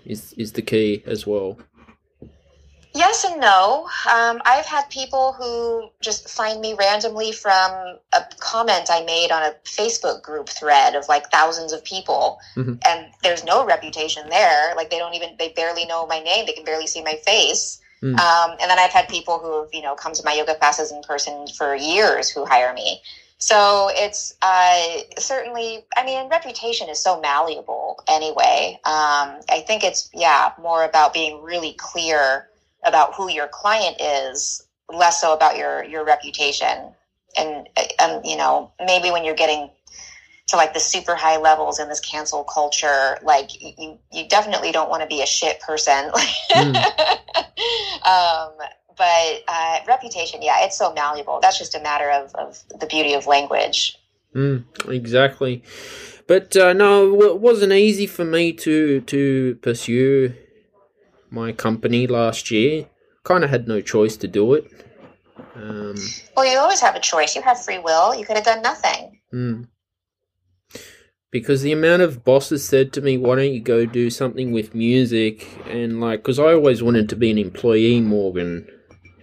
[0.05, 1.57] is is the key as well.
[2.95, 3.87] Yes and no.
[4.11, 7.71] Um, I've had people who just find me randomly from
[8.13, 12.81] a comment I made on a Facebook group thread of like thousands of people, Mhm.
[12.87, 14.73] and there's no reputation there.
[14.75, 16.47] Like they don't even, they barely know my name.
[16.47, 17.79] They can barely see my face.
[18.01, 18.17] Mm.
[18.17, 20.91] Um, and then I've had people who have, you know, come to my yoga classes
[20.91, 23.01] in person for years who hire me.
[23.39, 28.77] So it's uh, certainly, I mean, reputation is so malleable anyway.
[28.83, 32.49] Um, I think it's, yeah, more about being really clear
[32.83, 36.93] about who your client is, less so about your, your reputation.
[37.37, 39.69] And, and, you know, maybe when you're getting
[40.47, 44.89] to like the super high levels in this cancel culture, like you, you definitely don't
[44.89, 46.11] want to be a shit person.
[48.05, 48.51] um,
[48.99, 51.39] but uh, reputation, yeah, it's so malleable.
[51.41, 53.97] That's just a matter of, of the beauty of language.
[54.35, 55.63] Mm, exactly.
[56.27, 60.35] But uh, no, it wasn't easy for me to to pursue
[61.31, 62.87] my company last year.
[63.23, 64.65] Kind of had no choice to do it.
[65.55, 65.95] Um,
[66.35, 67.35] Well, you always have a choice.
[67.35, 68.13] You have free will.
[68.13, 69.21] You could have done nothing.
[69.33, 69.67] mm.
[71.31, 74.75] Because the amount of bosses said to me, "Why don't you go do something with
[74.75, 78.67] music?" and like, because I always wanted to be an employee, Morgan,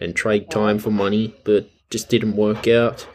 [0.00, 3.06] and trade time for money, but just didn't work out.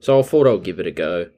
[0.00, 1.30] So I thought I'll give it a go.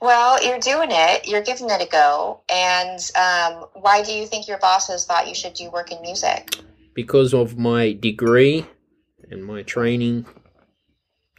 [0.00, 1.28] Well, you're doing it.
[1.28, 2.40] You're giving it a go.
[2.52, 6.58] And um, why do you think your bosses thought you should do work in music?
[6.94, 8.66] because of my degree
[9.30, 10.26] and my training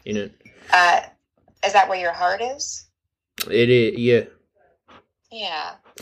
[0.06, 0.34] in it.
[0.72, 1.02] Uh,
[1.66, 2.88] is that where your heart is?
[3.50, 4.24] It is, yeah.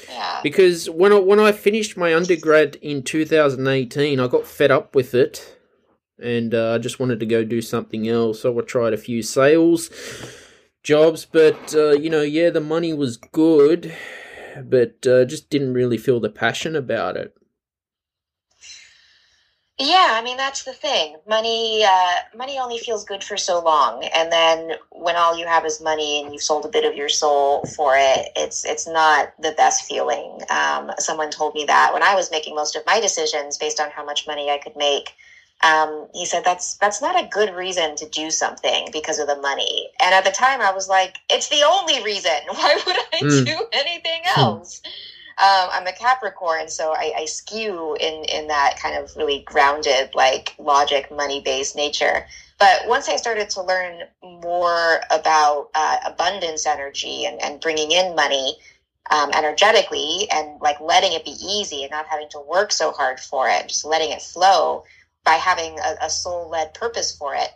[0.09, 0.41] Yeah.
[0.43, 5.13] Because when I when I finished my undergrad in 2018, I got fed up with
[5.13, 5.57] it,
[6.21, 8.41] and uh, I just wanted to go do something else.
[8.41, 9.89] So I tried a few sales
[10.83, 13.95] jobs, but uh, you know, yeah, the money was good,
[14.63, 17.35] but uh, just didn't really feel the passion about it.
[19.79, 21.15] Yeah, I mean that's the thing.
[21.27, 25.65] Money, uh, money only feels good for so long, and then when all you have
[25.65, 29.34] is money and you've sold a bit of your soul for it, it's it's not
[29.39, 30.39] the best feeling.
[30.51, 33.89] Um, someone told me that when I was making most of my decisions based on
[33.89, 35.13] how much money I could make.
[35.63, 39.36] Um, he said that's that's not a good reason to do something because of the
[39.38, 39.89] money.
[39.99, 42.31] And at the time, I was like, it's the only reason.
[42.49, 43.45] Why would I Mm.
[43.45, 44.81] do anything else?
[45.37, 50.13] Um, I'm a Capricorn, so I, I skew in in that kind of really grounded,
[50.13, 52.25] like logic, money based nature.
[52.59, 58.15] But once I started to learn more about uh, abundance energy and, and bringing in
[58.15, 58.57] money
[59.09, 63.19] um, energetically and like letting it be easy and not having to work so hard
[63.19, 64.83] for it, just letting it flow
[65.23, 67.49] by having a, a soul led purpose for it,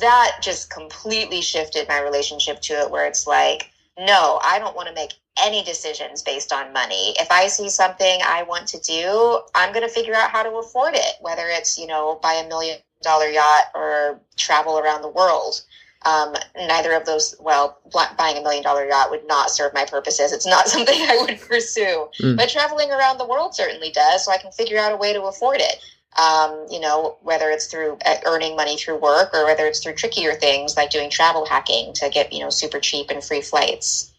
[0.00, 4.88] that just completely shifted my relationship to it, where it's like, no, I don't want
[4.88, 7.14] to make any decisions based on money.
[7.18, 10.50] If I see something I want to do, I'm going to figure out how to
[10.56, 15.08] afford it, whether it's, you know, buy a million dollar yacht or travel around the
[15.08, 15.62] world.
[16.02, 17.78] Um, neither of those, well,
[18.16, 20.32] buying a million dollar yacht would not serve my purposes.
[20.32, 22.08] It's not something I would pursue.
[22.20, 22.36] Mm.
[22.36, 25.22] But traveling around the world certainly does, so I can figure out a way to
[25.24, 25.76] afford it.
[26.18, 29.94] Um, you know, whether it's through uh, earning money through work or whether it's through
[29.94, 34.12] trickier things like doing travel hacking to get, you know, super cheap and free flights.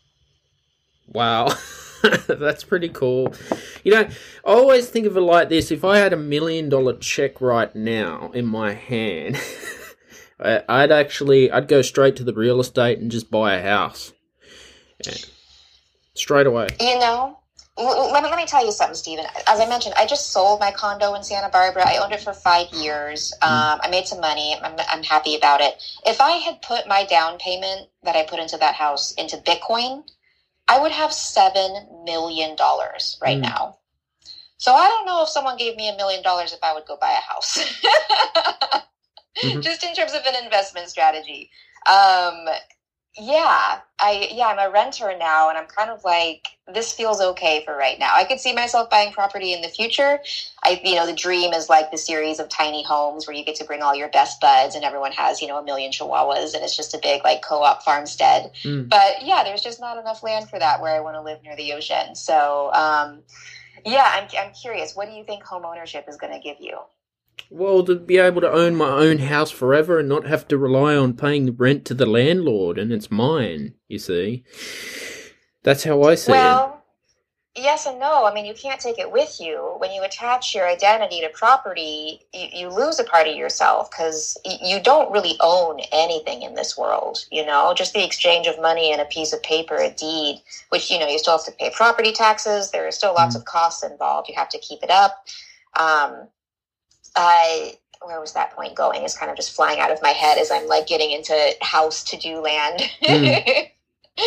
[1.12, 1.54] Wow.
[2.28, 3.34] That's pretty cool.
[3.84, 4.10] You know, I
[4.46, 8.32] always think of it like this if I had a million dollar check right now
[8.34, 9.38] in my hand,
[10.40, 14.14] I'd actually I'd go straight to the real estate and just buy a house.
[15.06, 15.14] Yeah.
[16.14, 16.68] Straight away.
[16.80, 17.40] You know,
[17.78, 19.26] let me let me tell you something, Stephen.
[19.48, 21.88] As I mentioned, I just sold my condo in Santa Barbara.
[21.88, 23.34] I owned it for five years.
[23.42, 24.56] Um, I made some money.
[24.62, 25.82] I'm, I'm happy about it.
[26.06, 30.04] If I had put my down payment that I put into that house into Bitcoin,
[30.70, 33.44] I would have seven million dollars right Mm.
[33.44, 33.78] now.
[34.58, 36.98] So I don't know if someone gave me a million dollars if I would go
[36.98, 37.60] buy a house.
[39.44, 39.64] Mhm.
[39.64, 41.50] Just in terms of an investment strategy.
[41.88, 42.48] Um,
[43.18, 47.64] yeah, I yeah, I'm a renter now, and I'm kind of like this feels okay
[47.66, 48.14] for right now.
[48.14, 50.20] I could see myself buying property in the future.
[50.64, 53.56] I you know the dream is like the series of tiny homes where you get
[53.56, 56.64] to bring all your best buds, and everyone has you know a million chihuahuas, and
[56.64, 58.52] it's just a big like co-op farmstead.
[58.64, 58.90] Mm.
[58.90, 61.56] But yeah, there's just not enough land for that where I want to live near
[61.56, 62.16] the ocean.
[62.16, 63.24] So um,
[63.86, 64.96] yeah, I'm I'm curious.
[64.96, 66.78] What do you think home ownership is going to give you?
[67.50, 70.96] Well, to be able to own my own house forever and not have to rely
[70.96, 74.44] on paying the rent to the landlord and it's mine, you see.
[75.64, 76.36] That's how I see it.
[76.36, 76.80] well, it.
[77.56, 78.26] Yes and no.
[78.26, 79.76] I mean, you can't take it with you.
[79.80, 84.38] When you attach your identity to property, you, you lose a part of yourself because
[84.46, 87.26] you don't really own anything in this world.
[87.32, 90.90] You know, just the exchange of money and a piece of paper, a deed, which,
[90.90, 92.72] you know, you still have to pay property taxes.
[92.72, 93.40] There are still lots mm.
[93.40, 94.30] of costs involved.
[94.30, 95.26] You have to keep it up.
[95.78, 96.28] Um,
[97.20, 99.04] I where was that point going?
[99.04, 102.04] Is kind of just flying out of my head as I'm like getting into house
[102.06, 102.82] to do land.
[103.04, 103.70] Mm.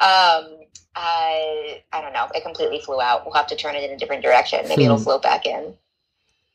[0.00, 0.58] um,
[0.96, 2.26] I I don't know.
[2.34, 3.24] It completely flew out.
[3.24, 4.60] We'll have to turn it in a different direction.
[4.66, 4.86] Maybe hmm.
[4.86, 5.74] it'll float back in.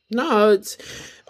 [0.10, 0.78] No, it's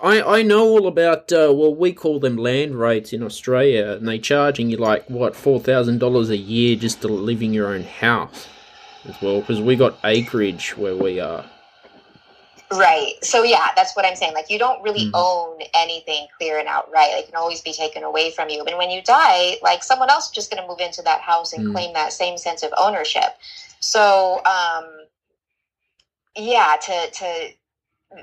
[0.01, 4.07] I I know all about uh, well we call them land rates in Australia, and
[4.07, 7.67] they charging you like what four thousand dollars a year just to live in your
[7.67, 8.47] own house
[9.05, 11.45] as well because we got acreage where we are.
[12.77, 13.13] Right.
[13.21, 14.33] So yeah, that's what I'm saying.
[14.33, 15.15] Like you don't really mm-hmm.
[15.15, 17.09] own anything clear and outright.
[17.11, 18.63] It can always be taken away from you.
[18.63, 21.53] And when you die, like someone else is just going to move into that house
[21.53, 21.73] and mm-hmm.
[21.73, 23.37] claim that same sense of ownership.
[23.79, 24.85] So um,
[26.35, 27.47] yeah, to to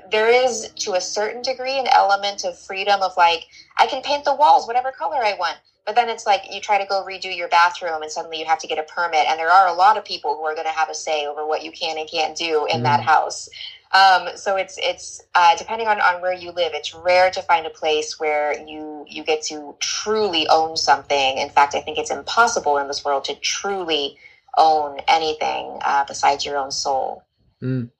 [0.09, 4.25] there is to a certain degree an element of freedom of like I can paint
[4.25, 5.57] the walls whatever color I want.
[5.85, 8.59] But then it's like you try to go redo your bathroom and suddenly you have
[8.59, 9.25] to get a permit.
[9.27, 11.45] And there are a lot of people who are going to have a say over
[11.45, 12.83] what you can and can't do in mm.
[12.83, 13.49] that house.
[13.93, 16.71] Um, so it's it's uh, depending on, on where you live.
[16.73, 21.37] It's rare to find a place where you you get to truly own something.
[21.37, 24.17] In fact, I think it's impossible in this world to truly
[24.57, 27.23] own anything uh, besides your own soul.
[27.61, 27.91] Mm.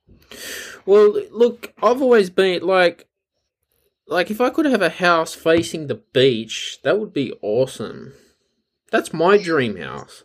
[0.85, 3.07] Well, look, I've always been like,
[4.07, 8.13] like if I could have a house facing the beach, that would be awesome.
[8.91, 10.23] That's my dream house.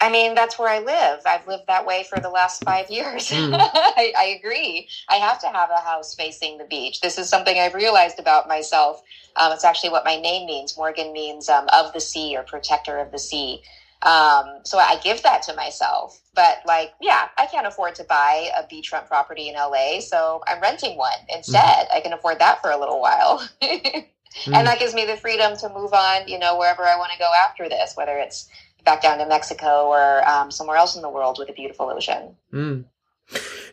[0.00, 1.20] I mean, that's where I live.
[1.24, 3.30] I've lived that way for the last five years.
[3.30, 3.54] Mm.
[3.58, 4.88] I, I, agree.
[5.08, 7.00] I have to have a house facing the beach.
[7.00, 9.00] This is something I've realized about myself.
[9.36, 10.76] Um, it's actually what my name means.
[10.76, 13.62] Morgan means um, of the sea or protector of the sea.
[14.02, 16.20] Um, so I give that to myself.
[16.34, 20.60] But like, yeah, I can't afford to buy a beachfront property in LA, so I'm
[20.60, 21.88] renting one instead.
[21.88, 21.94] Mm.
[21.94, 23.48] I can afford that for a little while.
[23.62, 24.04] mm.
[24.46, 27.18] And that gives me the freedom to move on, you know, wherever I want to
[27.18, 28.48] go after this, whether it's
[28.86, 32.34] back down to Mexico or um, somewhere else in the world with a beautiful ocean.
[32.54, 32.84] Mm.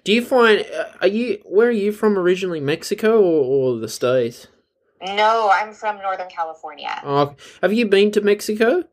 [0.03, 3.87] Do you find uh, are you where are you from originally, Mexico or, or the
[3.87, 4.47] states?
[5.01, 6.99] No, I'm from Northern California.
[7.03, 8.83] Oh, have you been to Mexico?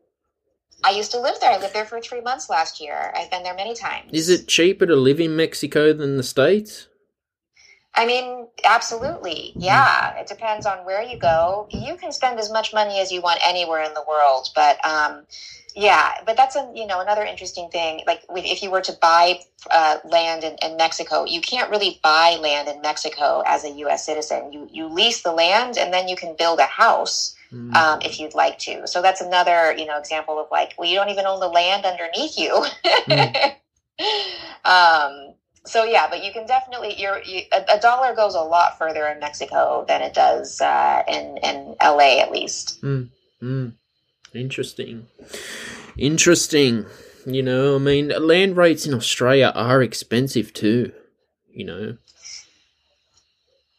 [0.83, 1.51] I used to live there.
[1.51, 3.13] I lived there for three months last year.
[3.15, 4.09] I've been there many times.
[4.13, 6.87] Is it cheaper to live in Mexico than the states?
[7.93, 9.53] I mean, absolutely.
[9.57, 10.15] Yeah.
[10.17, 11.67] It depends on where you go.
[11.71, 15.25] You can spend as much money as you want anywhere in the world, but um,
[15.75, 18.01] yeah, but that's a you know another interesting thing.
[18.05, 22.37] Like if you were to buy uh, land in, in, Mexico, you can't really buy
[22.41, 24.05] land in Mexico as a U.S.
[24.05, 24.51] citizen.
[24.51, 27.73] You you lease the land and then you can build a house mm.
[27.73, 28.85] um, if you'd like to.
[28.87, 31.85] So that's another you know example of like, well, you don't even own the land
[31.85, 32.65] underneath you.
[33.07, 33.55] mm.
[34.65, 37.09] um, so yeah, but you can definitely you,
[37.51, 41.75] a, a, dollar goes a lot further in Mexico than it does uh, in in
[41.79, 42.19] L.A.
[42.19, 42.81] at least.
[42.81, 43.09] Mm.
[43.41, 43.73] mm.
[44.33, 45.07] Interesting.
[45.97, 46.85] Interesting.
[47.25, 50.91] You know, I mean, land rates in Australia are expensive too,
[51.53, 51.97] you know.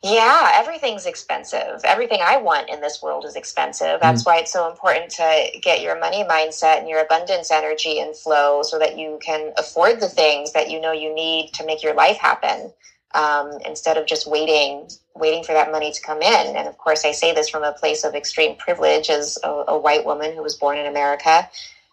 [0.02, 1.80] Yeah, everything's expensive.
[1.84, 4.00] Everything I want in this world is expensive.
[4.00, 4.26] That's mm.
[4.26, 8.62] why it's so important to get your money mindset and your abundance energy and flow
[8.64, 11.94] so that you can afford the things that you know you need to make your
[11.94, 12.72] life happen
[13.14, 16.56] um, instead of just waiting waiting for that money to come in.
[16.56, 19.78] And of course, I say this from a place of extreme privilege as a, a
[19.78, 21.48] white woman who was born in America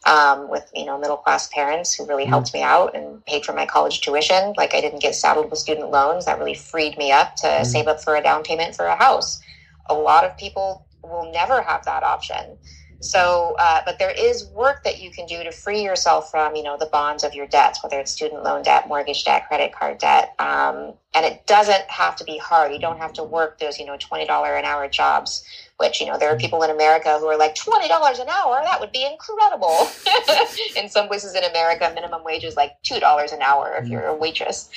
[0.06, 3.54] um, with you know middle class parents who really helped me out and paid for
[3.54, 4.54] my college tuition.
[4.58, 6.26] Like I didn't get saddled with student loans.
[6.26, 7.66] That really freed me up to mm-hmm.
[7.66, 9.41] save up for a down payment for a house.
[9.88, 12.58] A lot of people will never have that option.
[13.02, 16.64] So, uh, but there is work that you can do to free yourself from, you
[16.64, 20.00] know, the bonds of your debts, whether it's student loan debt, mortgage debt, credit card
[20.00, 20.36] debt.
[20.38, 22.74] Um, and it doesn't have to be hard.
[22.74, 24.28] You don't have to work those, you know, $20
[24.60, 25.45] an hour jobs,
[25.80, 27.84] which, you know, there are people in America who are like, $20
[28.20, 29.88] an hour, that would be incredible.
[30.76, 34.16] in some places in America, minimum wage is like $2 an hour if you're a
[34.16, 34.70] waitress.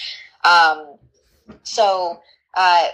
[0.45, 0.97] Um,
[1.65, 2.21] so,
[2.55, 2.87] uh,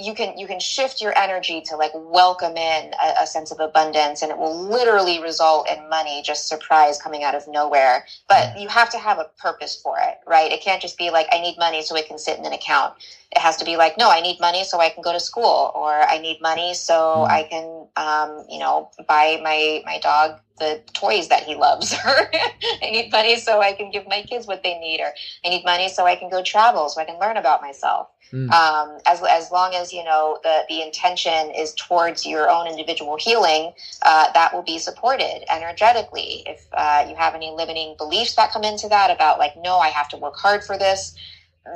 [0.00, 3.60] you can you can shift your energy to like welcome in a, a, sense of
[3.60, 8.54] abundance and it will literally result in money just surprise coming out of nowhere but
[8.54, 8.62] mm.
[8.62, 11.40] you have to have a purpose for it right it can't just be like i
[11.40, 12.94] need money so it can sit in an account
[13.32, 15.72] it has to be like no i need money so i can go to school
[15.74, 17.28] or i need money so mm.
[17.28, 22.30] i can um, you know buy my my dog the toys that he loves or
[22.82, 25.12] i need money so i can give my kids what they need or
[25.44, 28.50] i need money so i can go travel so i can learn about myself Mm.
[28.52, 33.16] Um, as, as long as you know the, the intention is towards your own individual
[33.16, 36.44] healing, uh, that will be supported energetically.
[36.46, 39.88] If uh, you have any limiting beliefs that come into that about like, no, I
[39.88, 41.14] have to work hard for this,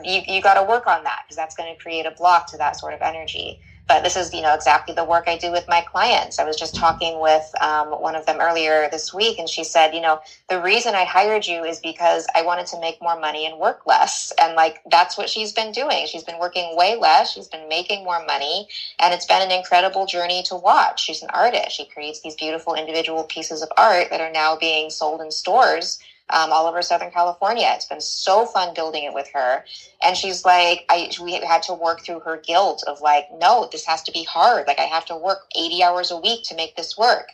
[0.05, 2.57] you, you got to work on that because that's going to create a block to
[2.59, 5.69] that sort of energy but this is you know exactly the work i do with
[5.69, 6.39] my clients.
[6.39, 9.95] I was just talking with um, one of them earlier this week and she said
[9.95, 13.47] you know the reason i hired you is because i wanted to make more money
[13.47, 14.33] and work less.
[14.41, 16.07] And like that's what she's been doing.
[16.07, 17.33] She's been working way less.
[17.33, 18.69] She's been making more money
[18.99, 21.03] and it's been an incredible journey to watch.
[21.03, 21.73] She's an artist.
[21.73, 25.99] She creates these beautiful individual pieces of art that are now being sold in stores
[26.31, 27.71] um, all over Southern California.
[27.75, 29.65] It's been so fun building it with her.
[30.03, 33.87] And she's like, I, we had to work through her guilt of like, no, this
[33.87, 34.67] has to be hard.
[34.67, 37.29] Like I have to work 80 hours a week to make this work.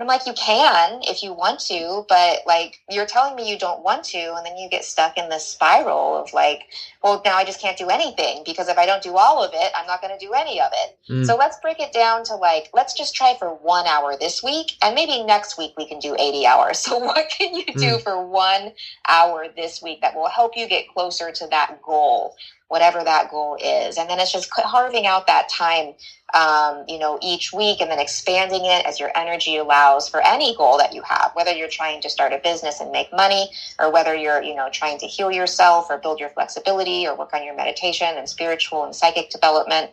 [0.00, 3.82] I'm like, you can if you want to, but like you're telling me you don't
[3.82, 6.62] want to, and then you get stuck in this spiral of like,
[7.02, 9.72] well, now I just can't do anything because if I don't do all of it,
[9.76, 10.98] I'm not going to do any of it.
[11.10, 11.26] Mm.
[11.26, 14.72] So let's break it down to like, let's just try for one hour this week,
[14.82, 16.78] and maybe next week we can do 80 hours.
[16.88, 18.02] So what can you do mm.
[18.02, 18.72] for one
[19.06, 22.34] hour this week that will help you get closer to that goal?
[22.68, 23.98] Whatever that goal is.
[23.98, 25.94] And then it's just carving out that time,
[26.34, 30.54] um, you know, each week and then expanding it as your energy allows for any
[30.56, 33.92] goal that you have, whether you're trying to start a business and make money or
[33.92, 37.44] whether you're, you know, trying to heal yourself or build your flexibility or work on
[37.44, 39.90] your meditation and spiritual and psychic development.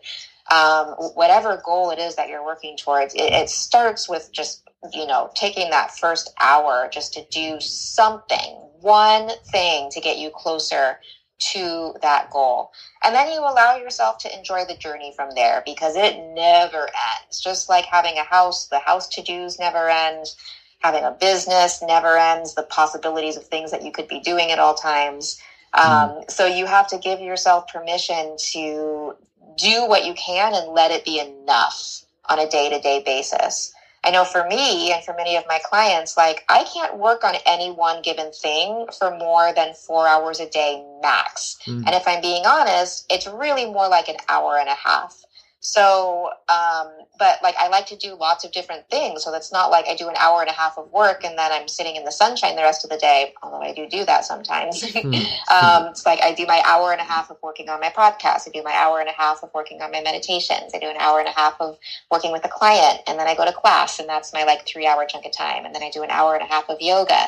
[0.52, 4.62] Um, whatever goal it is that you're working towards, it, it starts with just
[4.94, 10.30] you know, taking that first hour just to do something, one thing to get you
[10.30, 11.00] closer
[11.40, 12.72] to that goal.
[13.04, 16.88] And then you allow yourself to enjoy the journey from there because it never
[17.22, 17.40] ends.
[17.42, 20.34] Just like having a house, the house to dos never end.
[20.80, 22.54] Having a business never ends.
[22.56, 25.38] The possibilities of things that you could be doing at all times.
[25.74, 26.32] Um, mm.
[26.32, 29.14] So you have to give yourself permission to
[29.58, 33.74] do what you can and let it be enough on a day to day basis.
[34.06, 37.34] I know for me and for many of my clients, like I can't work on
[37.48, 41.58] any one given thing for more than four hours a day max.
[41.66, 41.88] Mm.
[41.88, 45.25] And if I'm being honest, it's really more like an hour and a half.
[45.66, 49.24] So, um, but like I like to do lots of different things.
[49.24, 51.52] So that's not like I do an hour and a half of work and then
[51.52, 54.26] I'm sitting in the sunshine the rest of the day, although I do do that
[54.26, 54.84] sometimes.
[55.06, 55.14] Hmm.
[55.52, 58.48] um, it's like I do my hour and a half of working on my podcast.
[58.48, 60.72] I do my hour and a half of working on my meditations.
[60.74, 61.78] I do an hour and a half of
[62.10, 64.88] working with a client and then I go to class and that's my like three
[64.88, 65.66] hour chunk of time.
[65.66, 67.28] And then I do an hour and a half of yoga.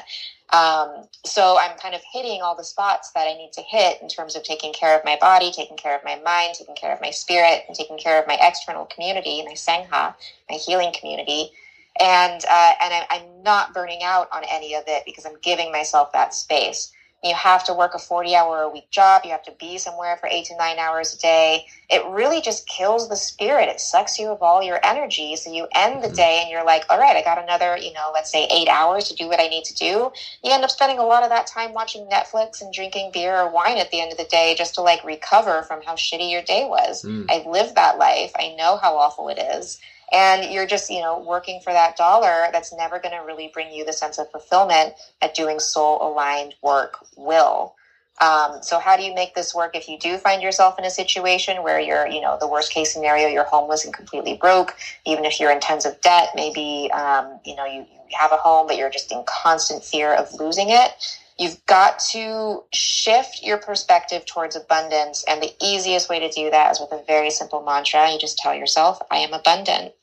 [0.53, 4.07] Um, so I'm kind of hitting all the spots that I need to hit in
[4.09, 7.01] terms of taking care of my body, taking care of my mind, taking care of
[7.01, 10.15] my spirit, and taking care of my external community, my Sangha,
[10.49, 11.51] my healing community.
[11.99, 15.71] And uh, and I, I'm not burning out on any of it because I'm giving
[15.71, 16.91] myself that space
[17.23, 19.21] you have to work a 40 hour a week job.
[19.25, 21.65] You have to be somewhere for eight to nine hours a day.
[21.89, 23.69] It really just kills the spirit.
[23.69, 25.35] It sucks you of all your energy.
[25.35, 26.15] So you end the mm-hmm.
[26.15, 29.07] day and you're like all right i got another you know let's say eight hours
[29.09, 30.11] to do what i need to do.
[30.43, 33.49] You end up spending a lot of that time watching netflix and drinking beer or
[33.49, 36.43] wine at the end of the day just to like recover from how shitty your
[36.43, 37.03] day was.
[37.03, 37.25] Mm.
[37.29, 38.31] i lived that life.
[38.35, 39.79] I know how awful it is
[40.11, 43.71] and you're just you know working for that dollar that's never going to really bring
[43.71, 47.75] you the sense of fulfillment that doing soul aligned work will.
[48.19, 50.89] Um, so how do you make this work if you do find yourself in a
[50.89, 55.23] situation where you're you know the worst case scenario you're homeless and completely broke even
[55.23, 58.65] if you're in tons of debt maybe um, you know you, you have a home
[58.65, 60.93] but you're just in constant fear of losing it
[61.37, 65.23] You've got to shift your perspective towards abundance.
[65.27, 68.11] And the easiest way to do that is with a very simple mantra.
[68.11, 69.93] You just tell yourself, I am abundant.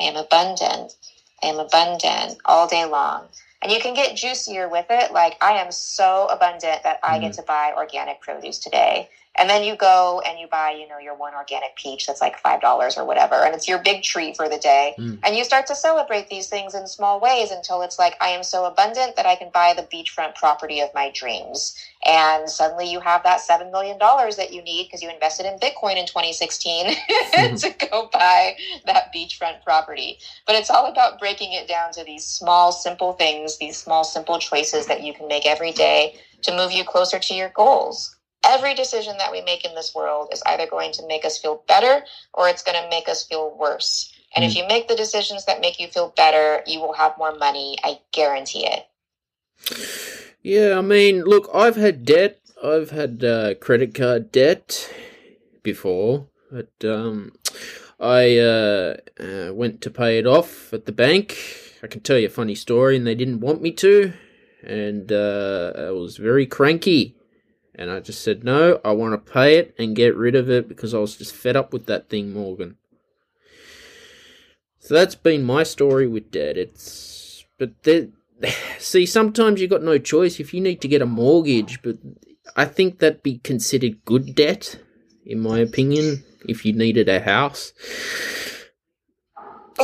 [0.00, 0.92] I am abundant.
[1.42, 3.28] I am abundant all day long.
[3.62, 5.12] And you can get juicier with it.
[5.12, 7.36] Like, I am so abundant that I get mm.
[7.36, 9.10] to buy organic produce today.
[9.38, 12.42] And then you go and you buy, you know, your one organic peach that's like
[12.42, 13.36] $5 or whatever.
[13.36, 14.94] And it's your big treat for the day.
[14.98, 15.20] Mm.
[15.22, 18.42] And you start to celebrate these things in small ways until it's like, I am
[18.42, 21.76] so abundant that I can buy the beachfront property of my dreams.
[22.04, 25.96] And suddenly you have that $7 million that you need because you invested in Bitcoin
[25.96, 26.86] in 2016
[27.58, 28.56] to go buy
[28.86, 30.18] that beachfront property.
[30.44, 34.40] But it's all about breaking it down to these small, simple things, these small, simple
[34.40, 38.16] choices that you can make every day to move you closer to your goals.
[38.44, 41.62] Every decision that we make in this world is either going to make us feel
[41.68, 44.12] better or it's going to make us feel worse.
[44.34, 44.48] And mm.
[44.48, 47.76] if you make the decisions that make you feel better, you will have more money.
[47.82, 48.86] I guarantee it.
[50.42, 52.38] Yeah, I mean, look, I've had debt.
[52.62, 54.92] I've had uh, credit card debt
[55.62, 57.32] before, but um,
[57.98, 61.36] I uh, uh, went to pay it off at the bank.
[61.82, 64.12] I can tell you a funny story, and they didn't want me to,
[64.62, 67.16] and uh, I was very cranky.
[67.80, 70.68] And I just said, no, I want to pay it and get rid of it
[70.68, 72.76] because I was just fed up with that thing, Morgan.
[74.80, 76.58] So that's been my story with debt.
[76.58, 77.70] It's but
[78.78, 81.96] see, sometimes you've got no choice if you need to get a mortgage, but
[82.54, 84.78] I think that'd be considered good debt,
[85.24, 87.72] in my opinion, if you needed a house.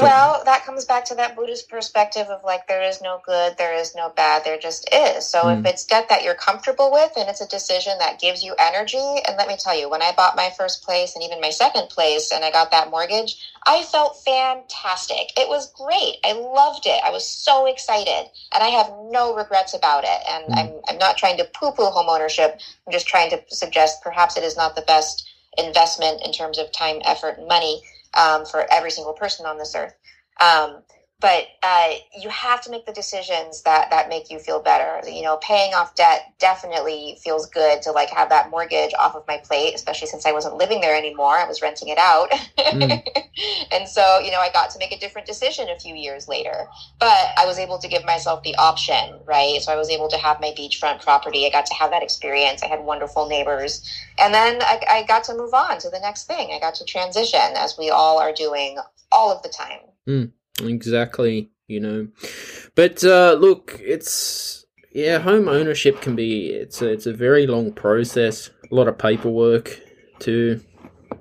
[0.03, 3.75] Well, that comes back to that Buddhist perspective of like there is no good, there
[3.75, 5.27] is no bad, there just is.
[5.27, 5.59] So mm.
[5.59, 8.99] if it's debt that you're comfortable with and it's a decision that gives you energy,
[8.99, 11.89] and let me tell you, when I bought my first place and even my second
[11.89, 15.33] place and I got that mortgage, I felt fantastic.
[15.37, 16.17] It was great.
[16.25, 17.01] I loved it.
[17.05, 20.21] I was so excited, and I have no regrets about it.
[20.29, 20.59] And mm.
[20.59, 22.61] I'm I'm not trying to poo-poo home ownership.
[22.87, 25.29] I'm just trying to suggest perhaps it is not the best
[25.59, 27.83] investment in terms of time, effort, and money
[28.17, 29.95] um, for every single person on this earth.
[30.41, 30.83] Um,
[31.21, 35.09] but uh, you have to make the decisions that that make you feel better.
[35.09, 39.27] You know paying off debt definitely feels good to like have that mortgage off of
[39.27, 41.39] my plate especially since i wasn't living there anymore.
[41.39, 42.31] I was renting it out.
[42.59, 43.03] Mm.
[43.73, 46.67] and so you know i got to make a different decision a few years later.
[46.99, 49.61] But i was able to give myself the option right?
[49.63, 51.47] So i was able to have my beachfront property.
[51.47, 52.63] I got to have that experience.
[52.63, 53.89] I had wonderful neighbors.
[54.19, 56.51] And then I, I got to move on to the next thing.
[56.53, 58.79] I got to transition as we all are doing
[59.11, 59.81] all of the time.
[60.07, 60.33] Mm.
[60.63, 62.09] Exactly, you know.
[62.75, 67.73] But uh, look, it's yeah, home ownership can be it's a, it's a very long
[67.73, 69.79] process, a lot of paperwork
[70.19, 70.61] too,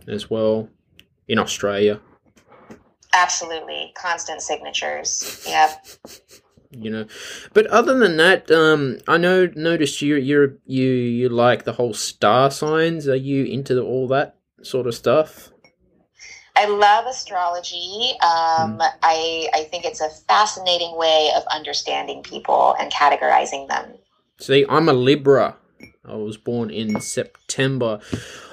[0.08, 0.70] as well,
[1.28, 2.00] in Australia.
[3.14, 5.44] Absolutely, constant signatures.
[5.48, 5.86] Yep.
[6.72, 7.06] you know,
[7.54, 11.94] but other than that, um, I know noticed you you you you like the whole
[11.94, 13.08] star signs.
[13.08, 15.52] Are you into all that sort of stuff?
[16.56, 18.12] I love astrology.
[18.22, 18.92] Um, mm.
[19.04, 23.94] I I think it's a fascinating way of understanding people and categorizing them.
[24.40, 25.58] See, I'm a Libra.
[26.08, 28.00] I was born in September.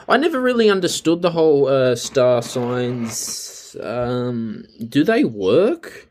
[0.08, 3.76] I never really understood the whole uh, star signs.
[3.80, 6.08] Um, do they work?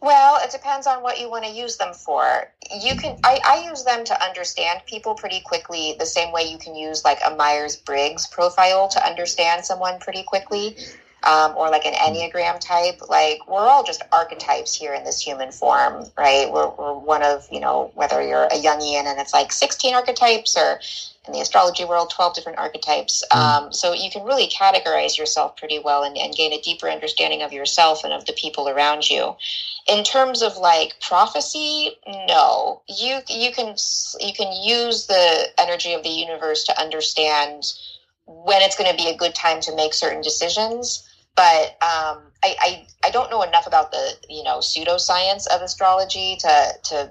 [0.00, 2.52] Well, it depends on what you want to use them for.
[2.72, 6.58] You can I, I use them to understand people pretty quickly, the same way you
[6.58, 10.76] can use like a Myers Briggs profile to understand someone pretty quickly.
[11.24, 13.00] Um, or like an Enneagram type.
[13.08, 16.50] Like we're all just archetypes here in this human form, right?
[16.50, 20.56] We're, we're one of, you know, whether you're a Jungian and it's like 16 archetypes
[20.56, 20.80] or
[21.26, 23.24] in the astrology world, 12 different archetypes.
[23.32, 23.36] Mm.
[23.36, 27.42] Um, so you can really categorize yourself pretty well and, and gain a deeper understanding
[27.42, 29.34] of yourself and of the people around you
[29.88, 33.74] in terms of like prophecy no you you can
[34.20, 37.72] you can use the energy of the universe to understand
[38.26, 41.07] when it's going to be a good time to make certain decisions
[41.38, 46.36] but um, I, I i don't know enough about the you know pseudoscience of astrology
[46.40, 47.10] to to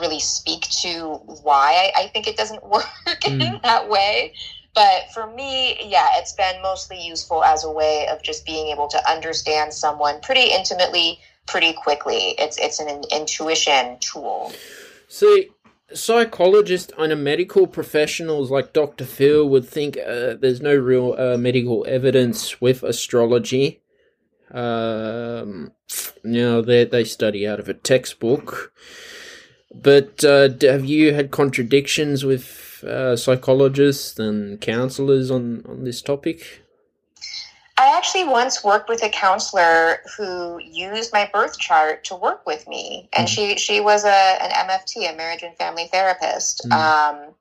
[0.00, 3.40] really speak to why I, I think it doesn't work mm.
[3.40, 4.34] in that way
[4.74, 8.88] but for me yeah it's been mostly useful as a way of just being able
[8.88, 12.34] to understand someone pretty intimately pretty quickly.
[12.38, 14.52] It's it's an intuition tool.
[15.08, 15.48] See,
[15.92, 19.04] psychologists and medical professionals like Dr.
[19.04, 23.80] Phil would think uh, there's no real uh, medical evidence with astrology.
[24.50, 25.72] Um,
[26.24, 28.72] you know, they they study out of a textbook.
[29.74, 36.62] But uh, have you had contradictions with uh, psychologists and counselors on, on this topic?
[37.78, 42.66] I actually once worked with a counselor who used my birth chart to work with
[42.66, 43.30] me, and mm.
[43.30, 46.66] she she was a an MFT, a marriage and family therapist.
[46.68, 46.72] Mm.
[46.72, 47.34] Um,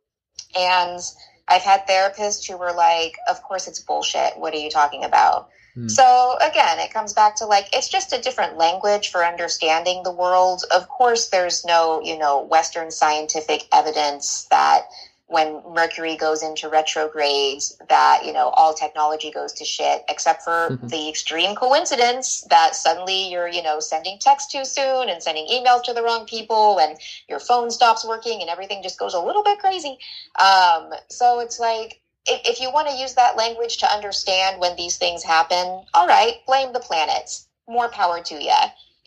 [0.56, 1.00] and
[1.48, 4.38] I've had therapists who were like, "Of course, it's bullshit.
[4.38, 5.90] What are you talking about?" Mm.
[5.90, 10.12] So again, it comes back to like it's just a different language for understanding the
[10.12, 10.64] world.
[10.72, 14.84] Of course, there's no you know Western scientific evidence that
[15.28, 20.70] when Mercury goes into retrograde that, you know, all technology goes to shit, except for
[20.70, 20.88] mm-hmm.
[20.88, 25.84] the extreme coincidence that suddenly you're, you know, sending text too soon and sending emails
[25.84, 26.98] to the wrong people and
[27.28, 29.98] your phone stops working and everything just goes a little bit crazy.
[30.40, 34.78] Um, so it's like, if, if you want to use that language to understand when
[34.78, 37.48] these things happen, all right, blame the planets.
[37.68, 38.54] More power to you.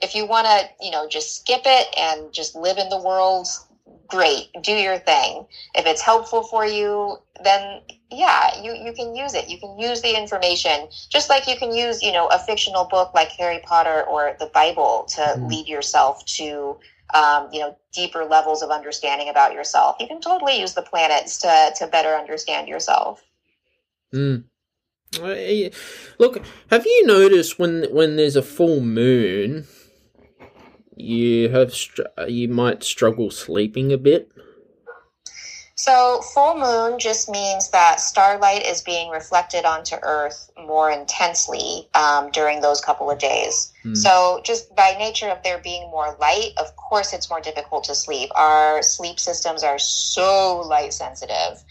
[0.03, 3.47] If you want to, you know, just skip it and just live in the world
[4.11, 5.47] great, do your thing.
[5.75, 7.81] If it's helpful for you, then
[8.11, 9.49] yeah, you, you can use it.
[9.49, 13.15] You can use the information just like you can use, you know, a fictional book
[13.15, 15.47] like Harry Potter or the Bible to mm-hmm.
[15.47, 16.77] lead yourself to,
[17.15, 19.97] um, you know, deeper levels of understanding about yourself.
[20.01, 23.23] You can totally use the planets to, to better understand yourself.
[24.15, 24.45] Mm.
[26.19, 29.67] Look, have you noticed when when there's a full moon,
[31.01, 31.75] you have
[32.29, 34.31] you might struggle sleeping a bit?
[35.81, 42.31] So, full moon just means that starlight is being reflected onto Earth more intensely um,
[42.33, 43.73] during those couple of days.
[43.83, 43.97] Mm.
[43.97, 47.95] So, just by nature of there being more light, of course, it's more difficult to
[47.95, 48.29] sleep.
[48.35, 51.65] Our sleep systems are so light sensitive.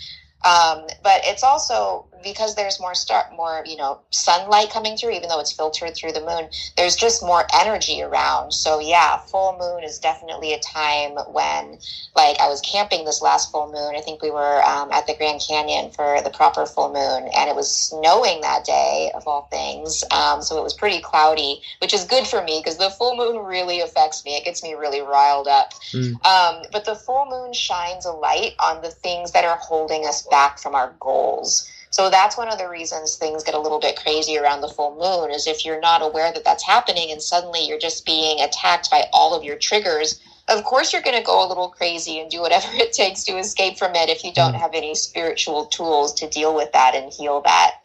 [0.44, 5.30] Um, but it's also because there's more star, more you know sunlight coming through, even
[5.30, 6.50] though it's filtered through the moon.
[6.78, 8.54] There's just more energy around.
[8.54, 11.80] So yeah, full moon is definitely a time when,
[12.16, 13.96] like, I was camping this last full moon.
[13.96, 17.50] I think we were um, at the Grand Canyon for the proper full moon, and
[17.50, 20.04] it was snowing that day of all things.
[20.12, 23.46] Um, so it was pretty cloudy, which is good for me because the full moon
[23.46, 24.36] really affects me.
[24.36, 25.74] It gets me really riled up.
[25.92, 26.14] Mm.
[26.26, 30.24] Um, but the full moon shines a light on the things that are holding us
[30.28, 31.70] back from our goals.
[31.92, 34.96] So that's one of the reasons things get a little bit crazy around the full
[34.96, 38.92] moon is if you're not aware that that's happening and suddenly you're just being attacked
[38.92, 40.20] by all of your triggers,
[40.50, 43.38] of course you're going to go a little crazy and do whatever it takes to
[43.38, 44.60] escape from it if you don't mm.
[44.60, 47.76] have any spiritual tools to deal with that and heal that.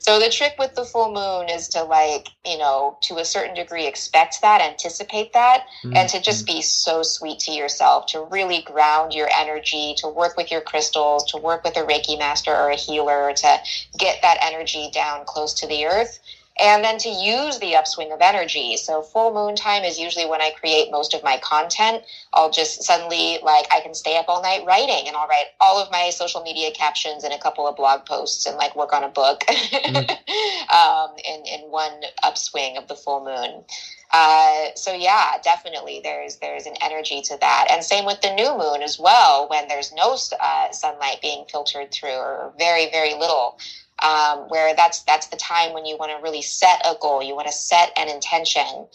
[0.00, 3.54] So the trick with the full moon is to like, you know, to a certain
[3.54, 5.96] degree expect that, anticipate that, mm-hmm.
[5.96, 10.36] and to just be so sweet to yourself, to really ground your energy, to work
[10.36, 13.58] with your crystals, to work with a Reiki master or a healer, to
[13.98, 16.20] get that energy down close to the earth
[16.60, 18.76] and then to use the upswing of energy.
[18.76, 22.04] So full moon time is usually when I create most of my content.
[22.32, 25.80] I'll just suddenly like I can stay up all night writing and I'll write all
[25.82, 29.04] of my social media captions and a couple of blog posts and like work on
[29.04, 30.10] a book mm.
[30.70, 33.64] um, in, in one upswing of the full moon.
[34.10, 38.56] Uh, so yeah, definitely there's there's an energy to that, and same with the new
[38.56, 39.46] moon as well.
[39.48, 43.58] When there's no uh, sunlight being filtered through, or very very little,
[44.02, 47.34] um, where that's that's the time when you want to really set a goal you
[47.34, 48.86] want to set an intention.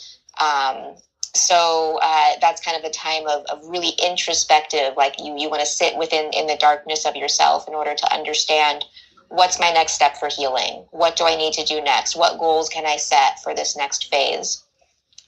[0.42, 0.96] Um,
[1.36, 5.62] so uh, that's kind of a time of, of really introspective like you you want
[5.62, 8.86] to sit within in the darkness of yourself in order to understand
[9.30, 10.86] what's my next step for healing?
[10.92, 12.16] What do i need to do next?
[12.16, 14.64] What goals can i set for this next phase?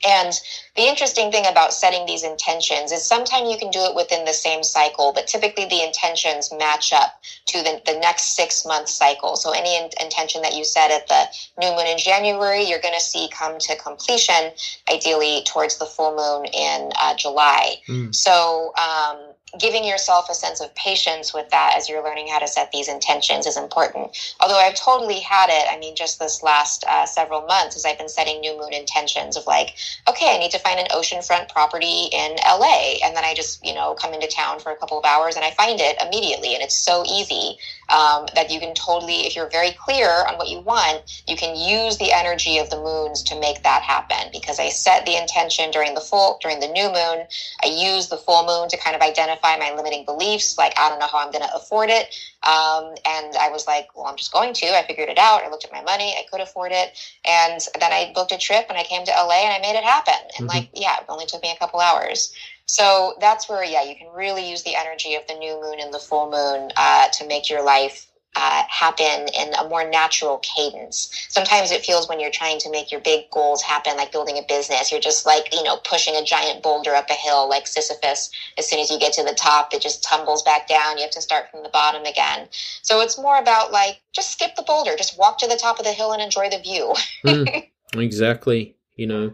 [0.07, 0.39] And
[0.76, 4.34] the interesting thing about setting these intentions is sometimes you can do it within the
[4.34, 9.38] same cycle, but typically the intentions match up to the, the next six month cycle.
[9.38, 11.26] So any in- intention that you set at the
[11.59, 14.51] new moon in January, you're going to see come to completion,
[14.91, 17.76] ideally towards the full moon in uh, July.
[17.88, 18.13] Mm.
[18.13, 22.47] So, um, giving yourself a sense of patience with that as you're learning how to
[22.47, 24.17] set these intentions is important.
[24.39, 27.97] Although I've totally had it, I mean, just this last uh, several months as I've
[27.97, 29.76] been setting new moon intentions of like,
[30.09, 32.97] okay, I need to find an oceanfront property in LA.
[33.03, 35.45] And then I just, you know, come into town for a couple of hours and
[35.45, 36.55] I find it immediately.
[36.55, 37.57] And it's so easy
[37.89, 41.55] um, that you can totally, if you're very clear on what you want, you can
[41.55, 44.29] use the energy of the moons to make that happen.
[44.31, 47.25] Because I set the intention during the full, during the new moon.
[47.63, 50.57] I use the full moon to kind of identify my limiting beliefs.
[50.57, 52.15] Like, I don't know how I'm going to afford it.
[52.43, 54.67] Um, and I was like, well, I'm just going to.
[54.67, 55.43] I figured it out.
[55.43, 56.15] I looked at my money.
[56.17, 56.97] I could afford it.
[57.27, 59.83] And then I booked a trip and I came to LA and I made it
[59.83, 60.13] happen.
[60.38, 60.57] And mm-hmm.
[60.57, 62.33] like, yeah, it only took me a couple hours.
[62.66, 65.93] So that's where, yeah, you can really use the energy of the new moon and
[65.93, 71.09] the full moon uh, to make your life uh, happen in a more natural cadence.
[71.30, 74.41] Sometimes it feels when you're trying to make your big goals happen, like building a
[74.47, 78.30] business, you're just like, you know, pushing a giant boulder up a hill like Sisyphus.
[78.57, 80.97] As soon as you get to the top, it just tumbles back down.
[80.97, 82.49] You have to start from the bottom again.
[82.82, 85.86] So it's more about like, just skip the boulder, just walk to the top of
[85.86, 86.93] the hill and enjoy the view.
[87.26, 88.76] mm, exactly.
[88.97, 89.34] You know,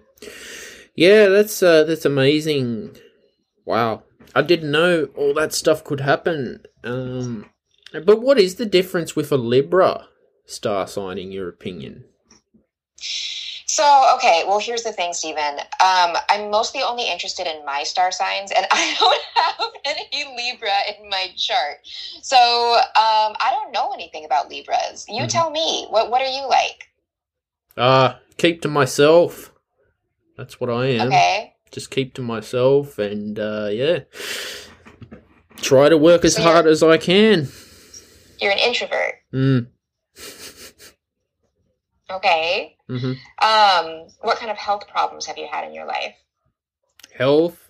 [0.95, 2.97] yeah, that's, uh, that's amazing
[3.71, 4.03] Wow.
[4.35, 6.65] I didn't know all that stuff could happen.
[6.83, 7.45] Um,
[7.93, 10.09] but what is the difference with a Libra
[10.45, 12.03] star sign, in your opinion?
[12.97, 15.59] So, okay, well, here's the thing, Stephen.
[15.79, 20.77] Um, I'm mostly only interested in my star signs, and I don't have any Libra
[20.99, 21.77] in my chart.
[22.21, 22.35] So,
[22.75, 25.05] um, I don't know anything about Libras.
[25.07, 25.27] You mm-hmm.
[25.27, 25.87] tell me.
[25.89, 26.89] What What are you like?
[27.77, 29.53] Uh, keep to myself.
[30.35, 31.07] That's what I am.
[31.07, 33.99] Okay just keep to myself and uh, yeah,
[35.57, 37.47] try to work as so hard as I can.
[38.39, 39.15] You're an introvert.
[39.33, 39.67] Mm.
[42.09, 42.75] Okay.
[42.89, 43.13] Mm-hmm.
[43.41, 46.15] Um, what kind of health problems have you had in your life?
[47.15, 47.69] Health.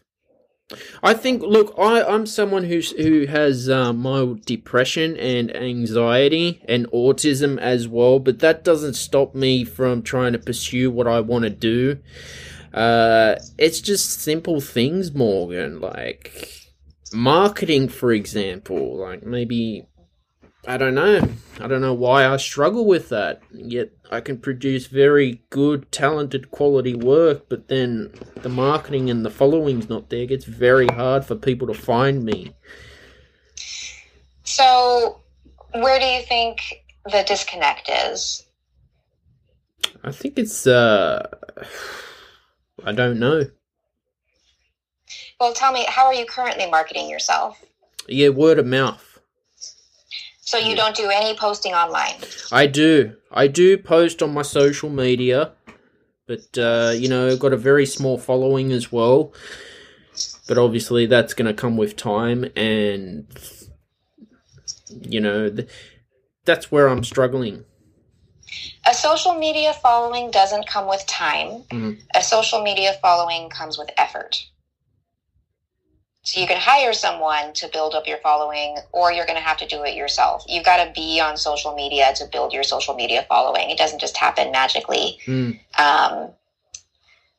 [1.04, 1.42] I think.
[1.44, 7.88] Look, I I'm someone who's who has uh, mild depression and anxiety and autism as
[7.88, 12.00] well, but that doesn't stop me from trying to pursue what I want to do.
[12.74, 15.80] Uh, it's just simple things, Morgan.
[15.80, 16.72] Like
[17.14, 18.98] marketing, for example.
[18.98, 19.88] Like maybe
[20.68, 21.28] I don't know.
[21.60, 23.42] I don't know why I struggle with that.
[23.52, 29.32] Yet I can produce very good, talented, quality work, but then the marketing and the
[29.32, 30.22] following's not there.
[30.22, 32.56] It gets very hard for people to find me.
[34.44, 35.22] So,
[35.74, 38.44] where do you think the disconnect is?
[40.04, 41.28] I think it's uh
[42.86, 43.46] I don't know.
[45.40, 47.64] Well, tell me, how are you currently marketing yourself?
[48.08, 49.20] Yeah, word of mouth.
[50.40, 52.16] So you don't do any posting online?
[52.52, 53.16] I do.
[53.32, 55.54] I do post on my social media,
[56.28, 59.34] but uh, you know, got a very small following as well.
[60.48, 63.28] But obviously, that's going to come with time, and
[64.90, 65.70] you know, th-
[66.44, 67.64] that's where I'm struggling.
[68.86, 71.64] A social media following doesn't come with time.
[71.72, 72.02] Mhm.
[72.14, 74.46] A social media following comes with effort.
[76.24, 79.58] So you can hire someone to build up your following, or you're going to have
[79.58, 80.44] to do it yourself.
[80.48, 83.72] You've got to be on social media to build your social media following.
[83.72, 85.18] It doesn't just happen magically.
[85.26, 85.60] Mm.
[85.80, 86.34] Um,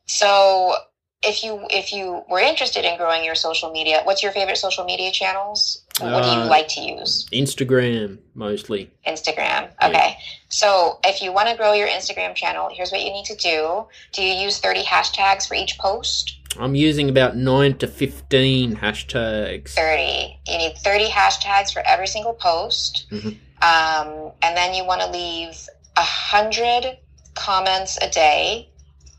[0.05, 0.75] so
[1.23, 4.83] if you if you were interested in growing your social media, what's your favorite social
[4.83, 5.82] media channels?
[5.99, 7.27] What do you Uh, like to use?
[7.31, 8.89] Instagram mostly.
[9.07, 9.69] Instagram.
[9.79, 9.87] Yeah.
[9.87, 10.17] Okay.
[10.49, 13.85] So if you want to grow your Instagram channel, here's what you need to do.
[14.11, 16.37] Do you use 30 hashtags for each post?
[16.59, 19.69] I'm using about nine to fifteen hashtags.
[19.71, 20.39] 30.
[20.47, 23.05] You need 30 hashtags for every single post.
[23.11, 23.37] Mhm.
[23.61, 26.97] Um, and then you want to leave a hundred
[27.35, 28.69] comments a day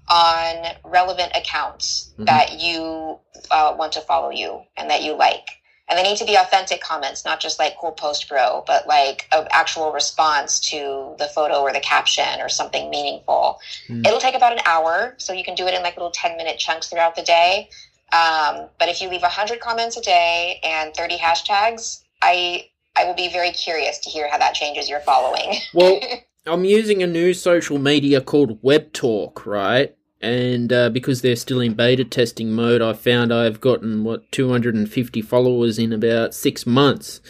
[0.08, 2.26] on relevant accounts Mhm.
[2.26, 3.18] that you
[3.50, 5.46] uh, want to follow you and that you like.
[5.88, 9.28] And they need to be authentic comments, not just like cool post bro, but like
[9.32, 13.58] an actual response to the photo or the caption or something meaningful.
[13.88, 14.06] Mm.
[14.06, 16.58] It'll take about an hour, so you can do it in like little 10 minute
[16.58, 17.68] chunks throughout the day.
[18.12, 23.14] Um, but if you leave 100 comments a day and 30 hashtags, I I will
[23.14, 25.56] be very curious to hear how that changes your following.
[25.74, 26.00] Well,
[26.46, 29.96] I'm using a new social media called WebTalk, right?
[30.24, 35.20] And uh, because they're still in beta testing mode, I found I've gotten what 250
[35.20, 37.20] followers in about six months.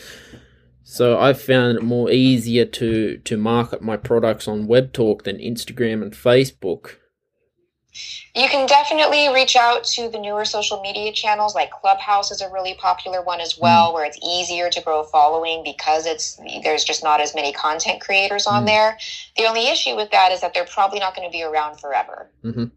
[0.85, 6.03] So I've found it more easier to to market my products on WebTalk than Instagram
[6.03, 6.97] and Facebook.
[8.35, 12.51] You can definitely reach out to the newer social media channels like Clubhouse is a
[12.51, 16.85] really popular one as well where it's easier to grow a following because it's there's
[16.85, 18.67] just not as many content creators on Mm.
[18.67, 18.99] there.
[19.37, 22.31] The only issue with that is that they're probably not going to be around forever.
[22.45, 22.71] Mhm.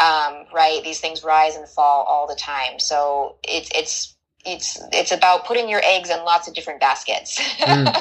[0.00, 0.80] Um, right?
[0.82, 2.78] These things rise and fall all the time.
[2.78, 7.38] So it's it's it's it's about putting your eggs in lots of different baskets.
[7.60, 7.94] Mm.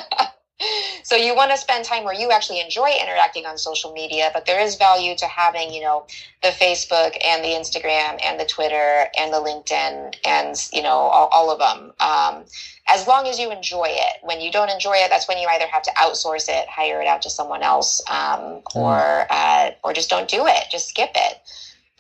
[1.03, 4.45] so you want to spend time where you actually enjoy interacting on social media, but
[4.45, 6.05] there is value to having, you know,
[6.43, 11.27] the Facebook and the Instagram and the Twitter and the LinkedIn and, you know, all,
[11.27, 11.91] all of them.
[11.99, 12.45] Um,
[12.87, 14.17] as long as you enjoy it.
[14.21, 17.07] When you don't enjoy it, that's when you either have to outsource it, hire it
[17.07, 20.65] out to someone else, um, or uh, or just don't do it.
[20.71, 21.37] Just skip it.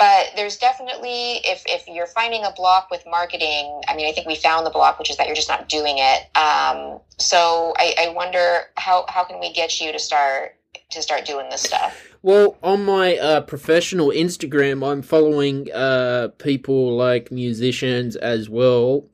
[0.01, 4.25] But there's definitely if if you're finding a block with marketing, I mean, I think
[4.25, 6.23] we found the block, which is that you're just not doing it.
[6.35, 10.55] Um, so I, I wonder how how can we get you to start
[10.89, 12.03] to start doing this stuff?
[12.23, 19.05] Well, on my uh, professional Instagram, I'm following uh, people like musicians as well.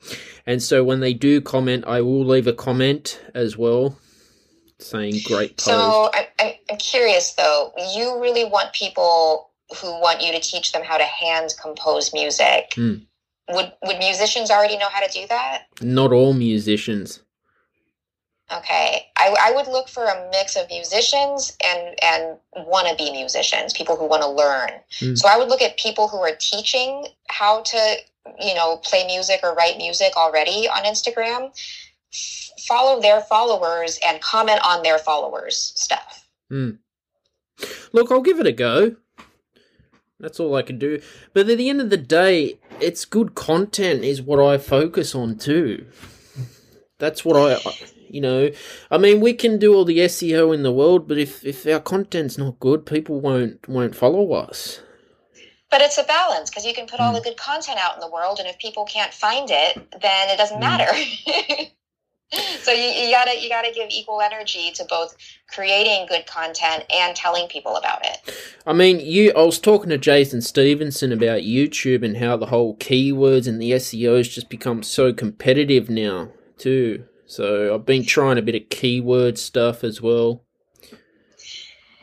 [0.45, 3.97] And so when they do comment, I will leave a comment as well
[4.79, 5.65] saying great post.
[5.65, 7.73] So I, I'm, I'm curious though.
[7.93, 9.49] You really want people
[9.81, 12.73] who want you to teach them how to hand compose music.
[12.75, 12.95] Hmm.
[13.49, 15.63] Would would musicians already know how to do that?
[15.81, 17.21] Not all musicians.
[18.51, 23.97] Okay, I, I would look for a mix of musicians and and wannabe musicians, people
[23.97, 24.69] who want to learn.
[24.99, 25.17] Mm.
[25.17, 27.97] So I would look at people who are teaching how to,
[28.39, 31.51] you know, play music or write music already on Instagram.
[32.13, 36.29] F- follow their followers and comment on their followers' stuff.
[37.91, 38.95] Look, I'll give it a go.
[40.19, 41.01] That's all I can do.
[41.33, 45.37] But at the end of the day, it's good content is what I focus on
[45.37, 45.85] too.
[46.97, 47.59] That's what I,
[48.09, 48.49] you know,
[48.89, 51.79] I mean, we can do all the SEO in the world, but if if our
[51.79, 54.81] content's not good, people won't won't follow us.
[55.69, 58.09] But it's a balance because you can put all the good content out in the
[58.09, 60.61] world, and if people can't find it, then it doesn't Mm.
[60.61, 61.67] matter.
[62.61, 65.15] so you, you gotta you gotta give equal energy to both
[65.49, 68.51] creating good content and telling people about it.
[68.65, 69.31] I mean, you.
[69.35, 73.71] I was talking to Jason Stevenson about YouTube and how the whole keywords and the
[73.71, 77.05] seos just become so competitive now too.
[77.25, 80.43] So I've been trying a bit of keyword stuff as well.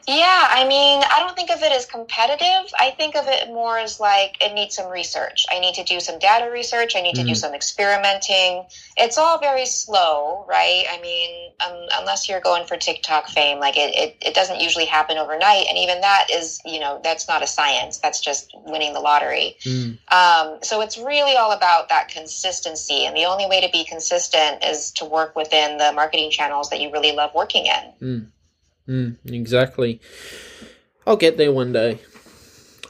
[0.06, 2.72] Yeah, I mean, I don't think of it as competitive.
[2.78, 5.46] I think of it more as like it needs some research.
[5.50, 6.94] I need to do some data research.
[6.94, 7.28] I need to mm.
[7.28, 8.66] do some experimenting.
[8.96, 10.84] It's all very slow, right?
[10.90, 14.84] I mean, um, unless you're going for TikTok fame, like it, it, it doesn't usually
[14.84, 15.66] happen overnight.
[15.68, 17.98] And even that is, you know, that's not a science.
[17.98, 19.56] That's just winning the lottery.
[19.62, 19.98] Mm.
[20.12, 23.06] Um, so it's really all about that consistency.
[23.06, 26.80] And the only way to be consistent is to work within the marketing channels that
[26.80, 27.92] you really love working in.
[28.02, 28.26] Mm.
[28.88, 30.00] Mm, exactly.
[31.06, 32.00] I'll get there one day.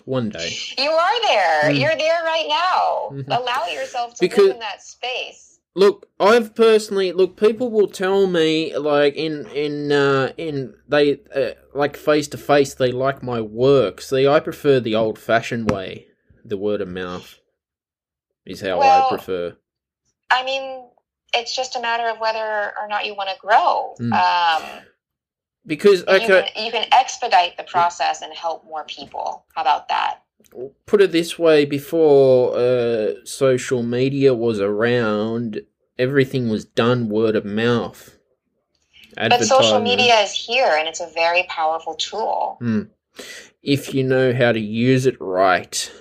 [0.04, 0.50] One day.
[0.76, 1.62] You are there.
[1.64, 1.80] Mm.
[1.80, 3.08] You're there right now.
[3.10, 3.32] Mm-hmm.
[3.32, 5.58] Allow yourself to because, live in that space.
[5.74, 7.36] Look, I've personally look.
[7.36, 12.74] People will tell me like in in uh, in they uh, like face to face.
[12.74, 14.00] They like my work.
[14.00, 16.06] See, I prefer the old fashioned way.
[16.44, 17.40] The word of mouth
[18.46, 19.56] is how well, I prefer.
[20.30, 20.84] I mean,
[21.34, 23.94] it's just a matter of whether or not you want to grow.
[23.98, 24.12] Mm.
[24.12, 24.84] Um,
[25.66, 29.44] because okay, you can, you can expedite the process and help more people.
[29.54, 30.20] How about that?
[30.86, 35.62] Put it this way: before uh, social media was around,
[35.98, 38.16] everything was done word of mouth.
[39.16, 42.58] But social media is here, and it's a very powerful tool.
[42.60, 42.88] Mm.
[43.62, 45.92] If you know how to use it right.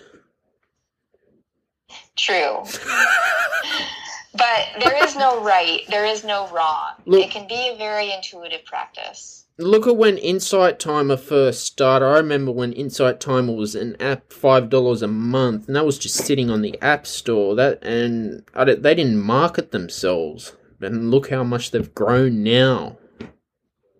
[2.16, 2.64] True.
[4.34, 6.94] but there is no right, there is no wrong.
[7.06, 12.06] Look, it can be a very intuitive practice look at when Insight Timer first started.
[12.06, 16.00] I remember when Insight Timer was an app, five dollars a month, and that was
[16.00, 17.56] just sitting on the App Store.
[17.56, 20.54] That and they didn't market themselves.
[20.82, 22.98] And look how much they've grown now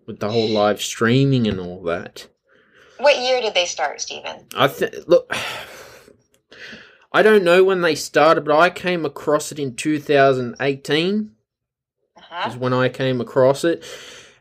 [0.06, 2.28] with the whole live streaming and all that.
[2.98, 4.46] What year did they start, Stephen?
[4.54, 5.32] I think look.
[7.12, 11.30] I don't know when they started, but I came across it in 2018.
[12.16, 12.50] Uh-huh.
[12.50, 13.84] Is when I came across it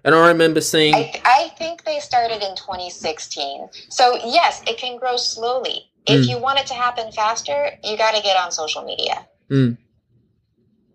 [0.03, 0.95] and I remember seeing.
[0.95, 3.69] I, I think they started in 2016.
[3.89, 5.89] So, yes, it can grow slowly.
[6.05, 6.29] If mm.
[6.29, 9.25] you want it to happen faster, you got to get on social media.
[9.49, 9.77] Mm.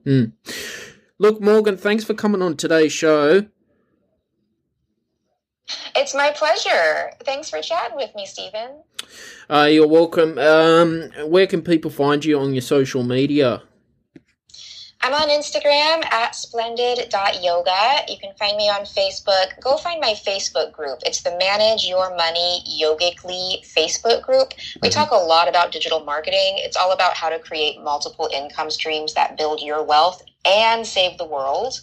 [0.04, 0.32] Mm.
[1.18, 3.46] Look, Morgan, thanks for coming on today's show.
[5.96, 7.11] It's my pleasure.
[7.24, 8.82] Thanks for chatting with me, Stephen.
[9.50, 10.38] Uh, you're welcome.
[10.38, 13.62] Um, where can people find you on your social media?
[15.01, 18.05] I'm on Instagram at splendid.yoga.
[18.09, 19.61] You can find me on Facebook.
[19.61, 20.99] Go find my Facebook group.
[21.07, 24.55] It's the Manage Your Money Yogically Facebook group.
[24.82, 24.99] We mm-hmm.
[24.99, 26.57] talk a lot about digital marketing.
[26.57, 31.16] It's all about how to create multiple income streams that build your wealth and save
[31.16, 31.80] the world.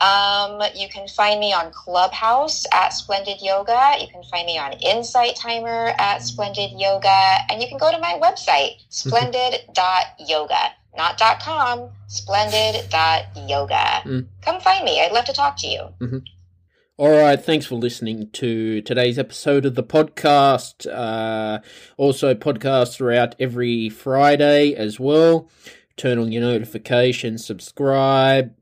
[0.00, 3.96] Um, you can find me on Clubhouse at Splendid Yoga.
[4.00, 7.36] You can find me on Insight Timer at Splendid Yoga.
[7.50, 13.74] And you can go to my website, splendid.yoga not .com, splendid.yoga.
[14.04, 14.26] Mm.
[14.42, 15.00] Come find me.
[15.00, 15.80] I'd love to talk to you.
[16.00, 16.18] Mm-hmm.
[16.96, 20.86] All right, thanks for listening to today's episode of the podcast.
[20.88, 21.58] Uh,
[21.96, 25.50] also, podcasts are out every Friday as well.
[25.96, 28.54] Turn on your notifications, subscribe,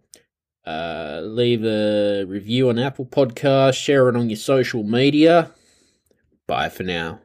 [0.66, 5.50] uh, leave a review on Apple Podcast, share it on your social media.
[6.46, 7.20] Bye for now.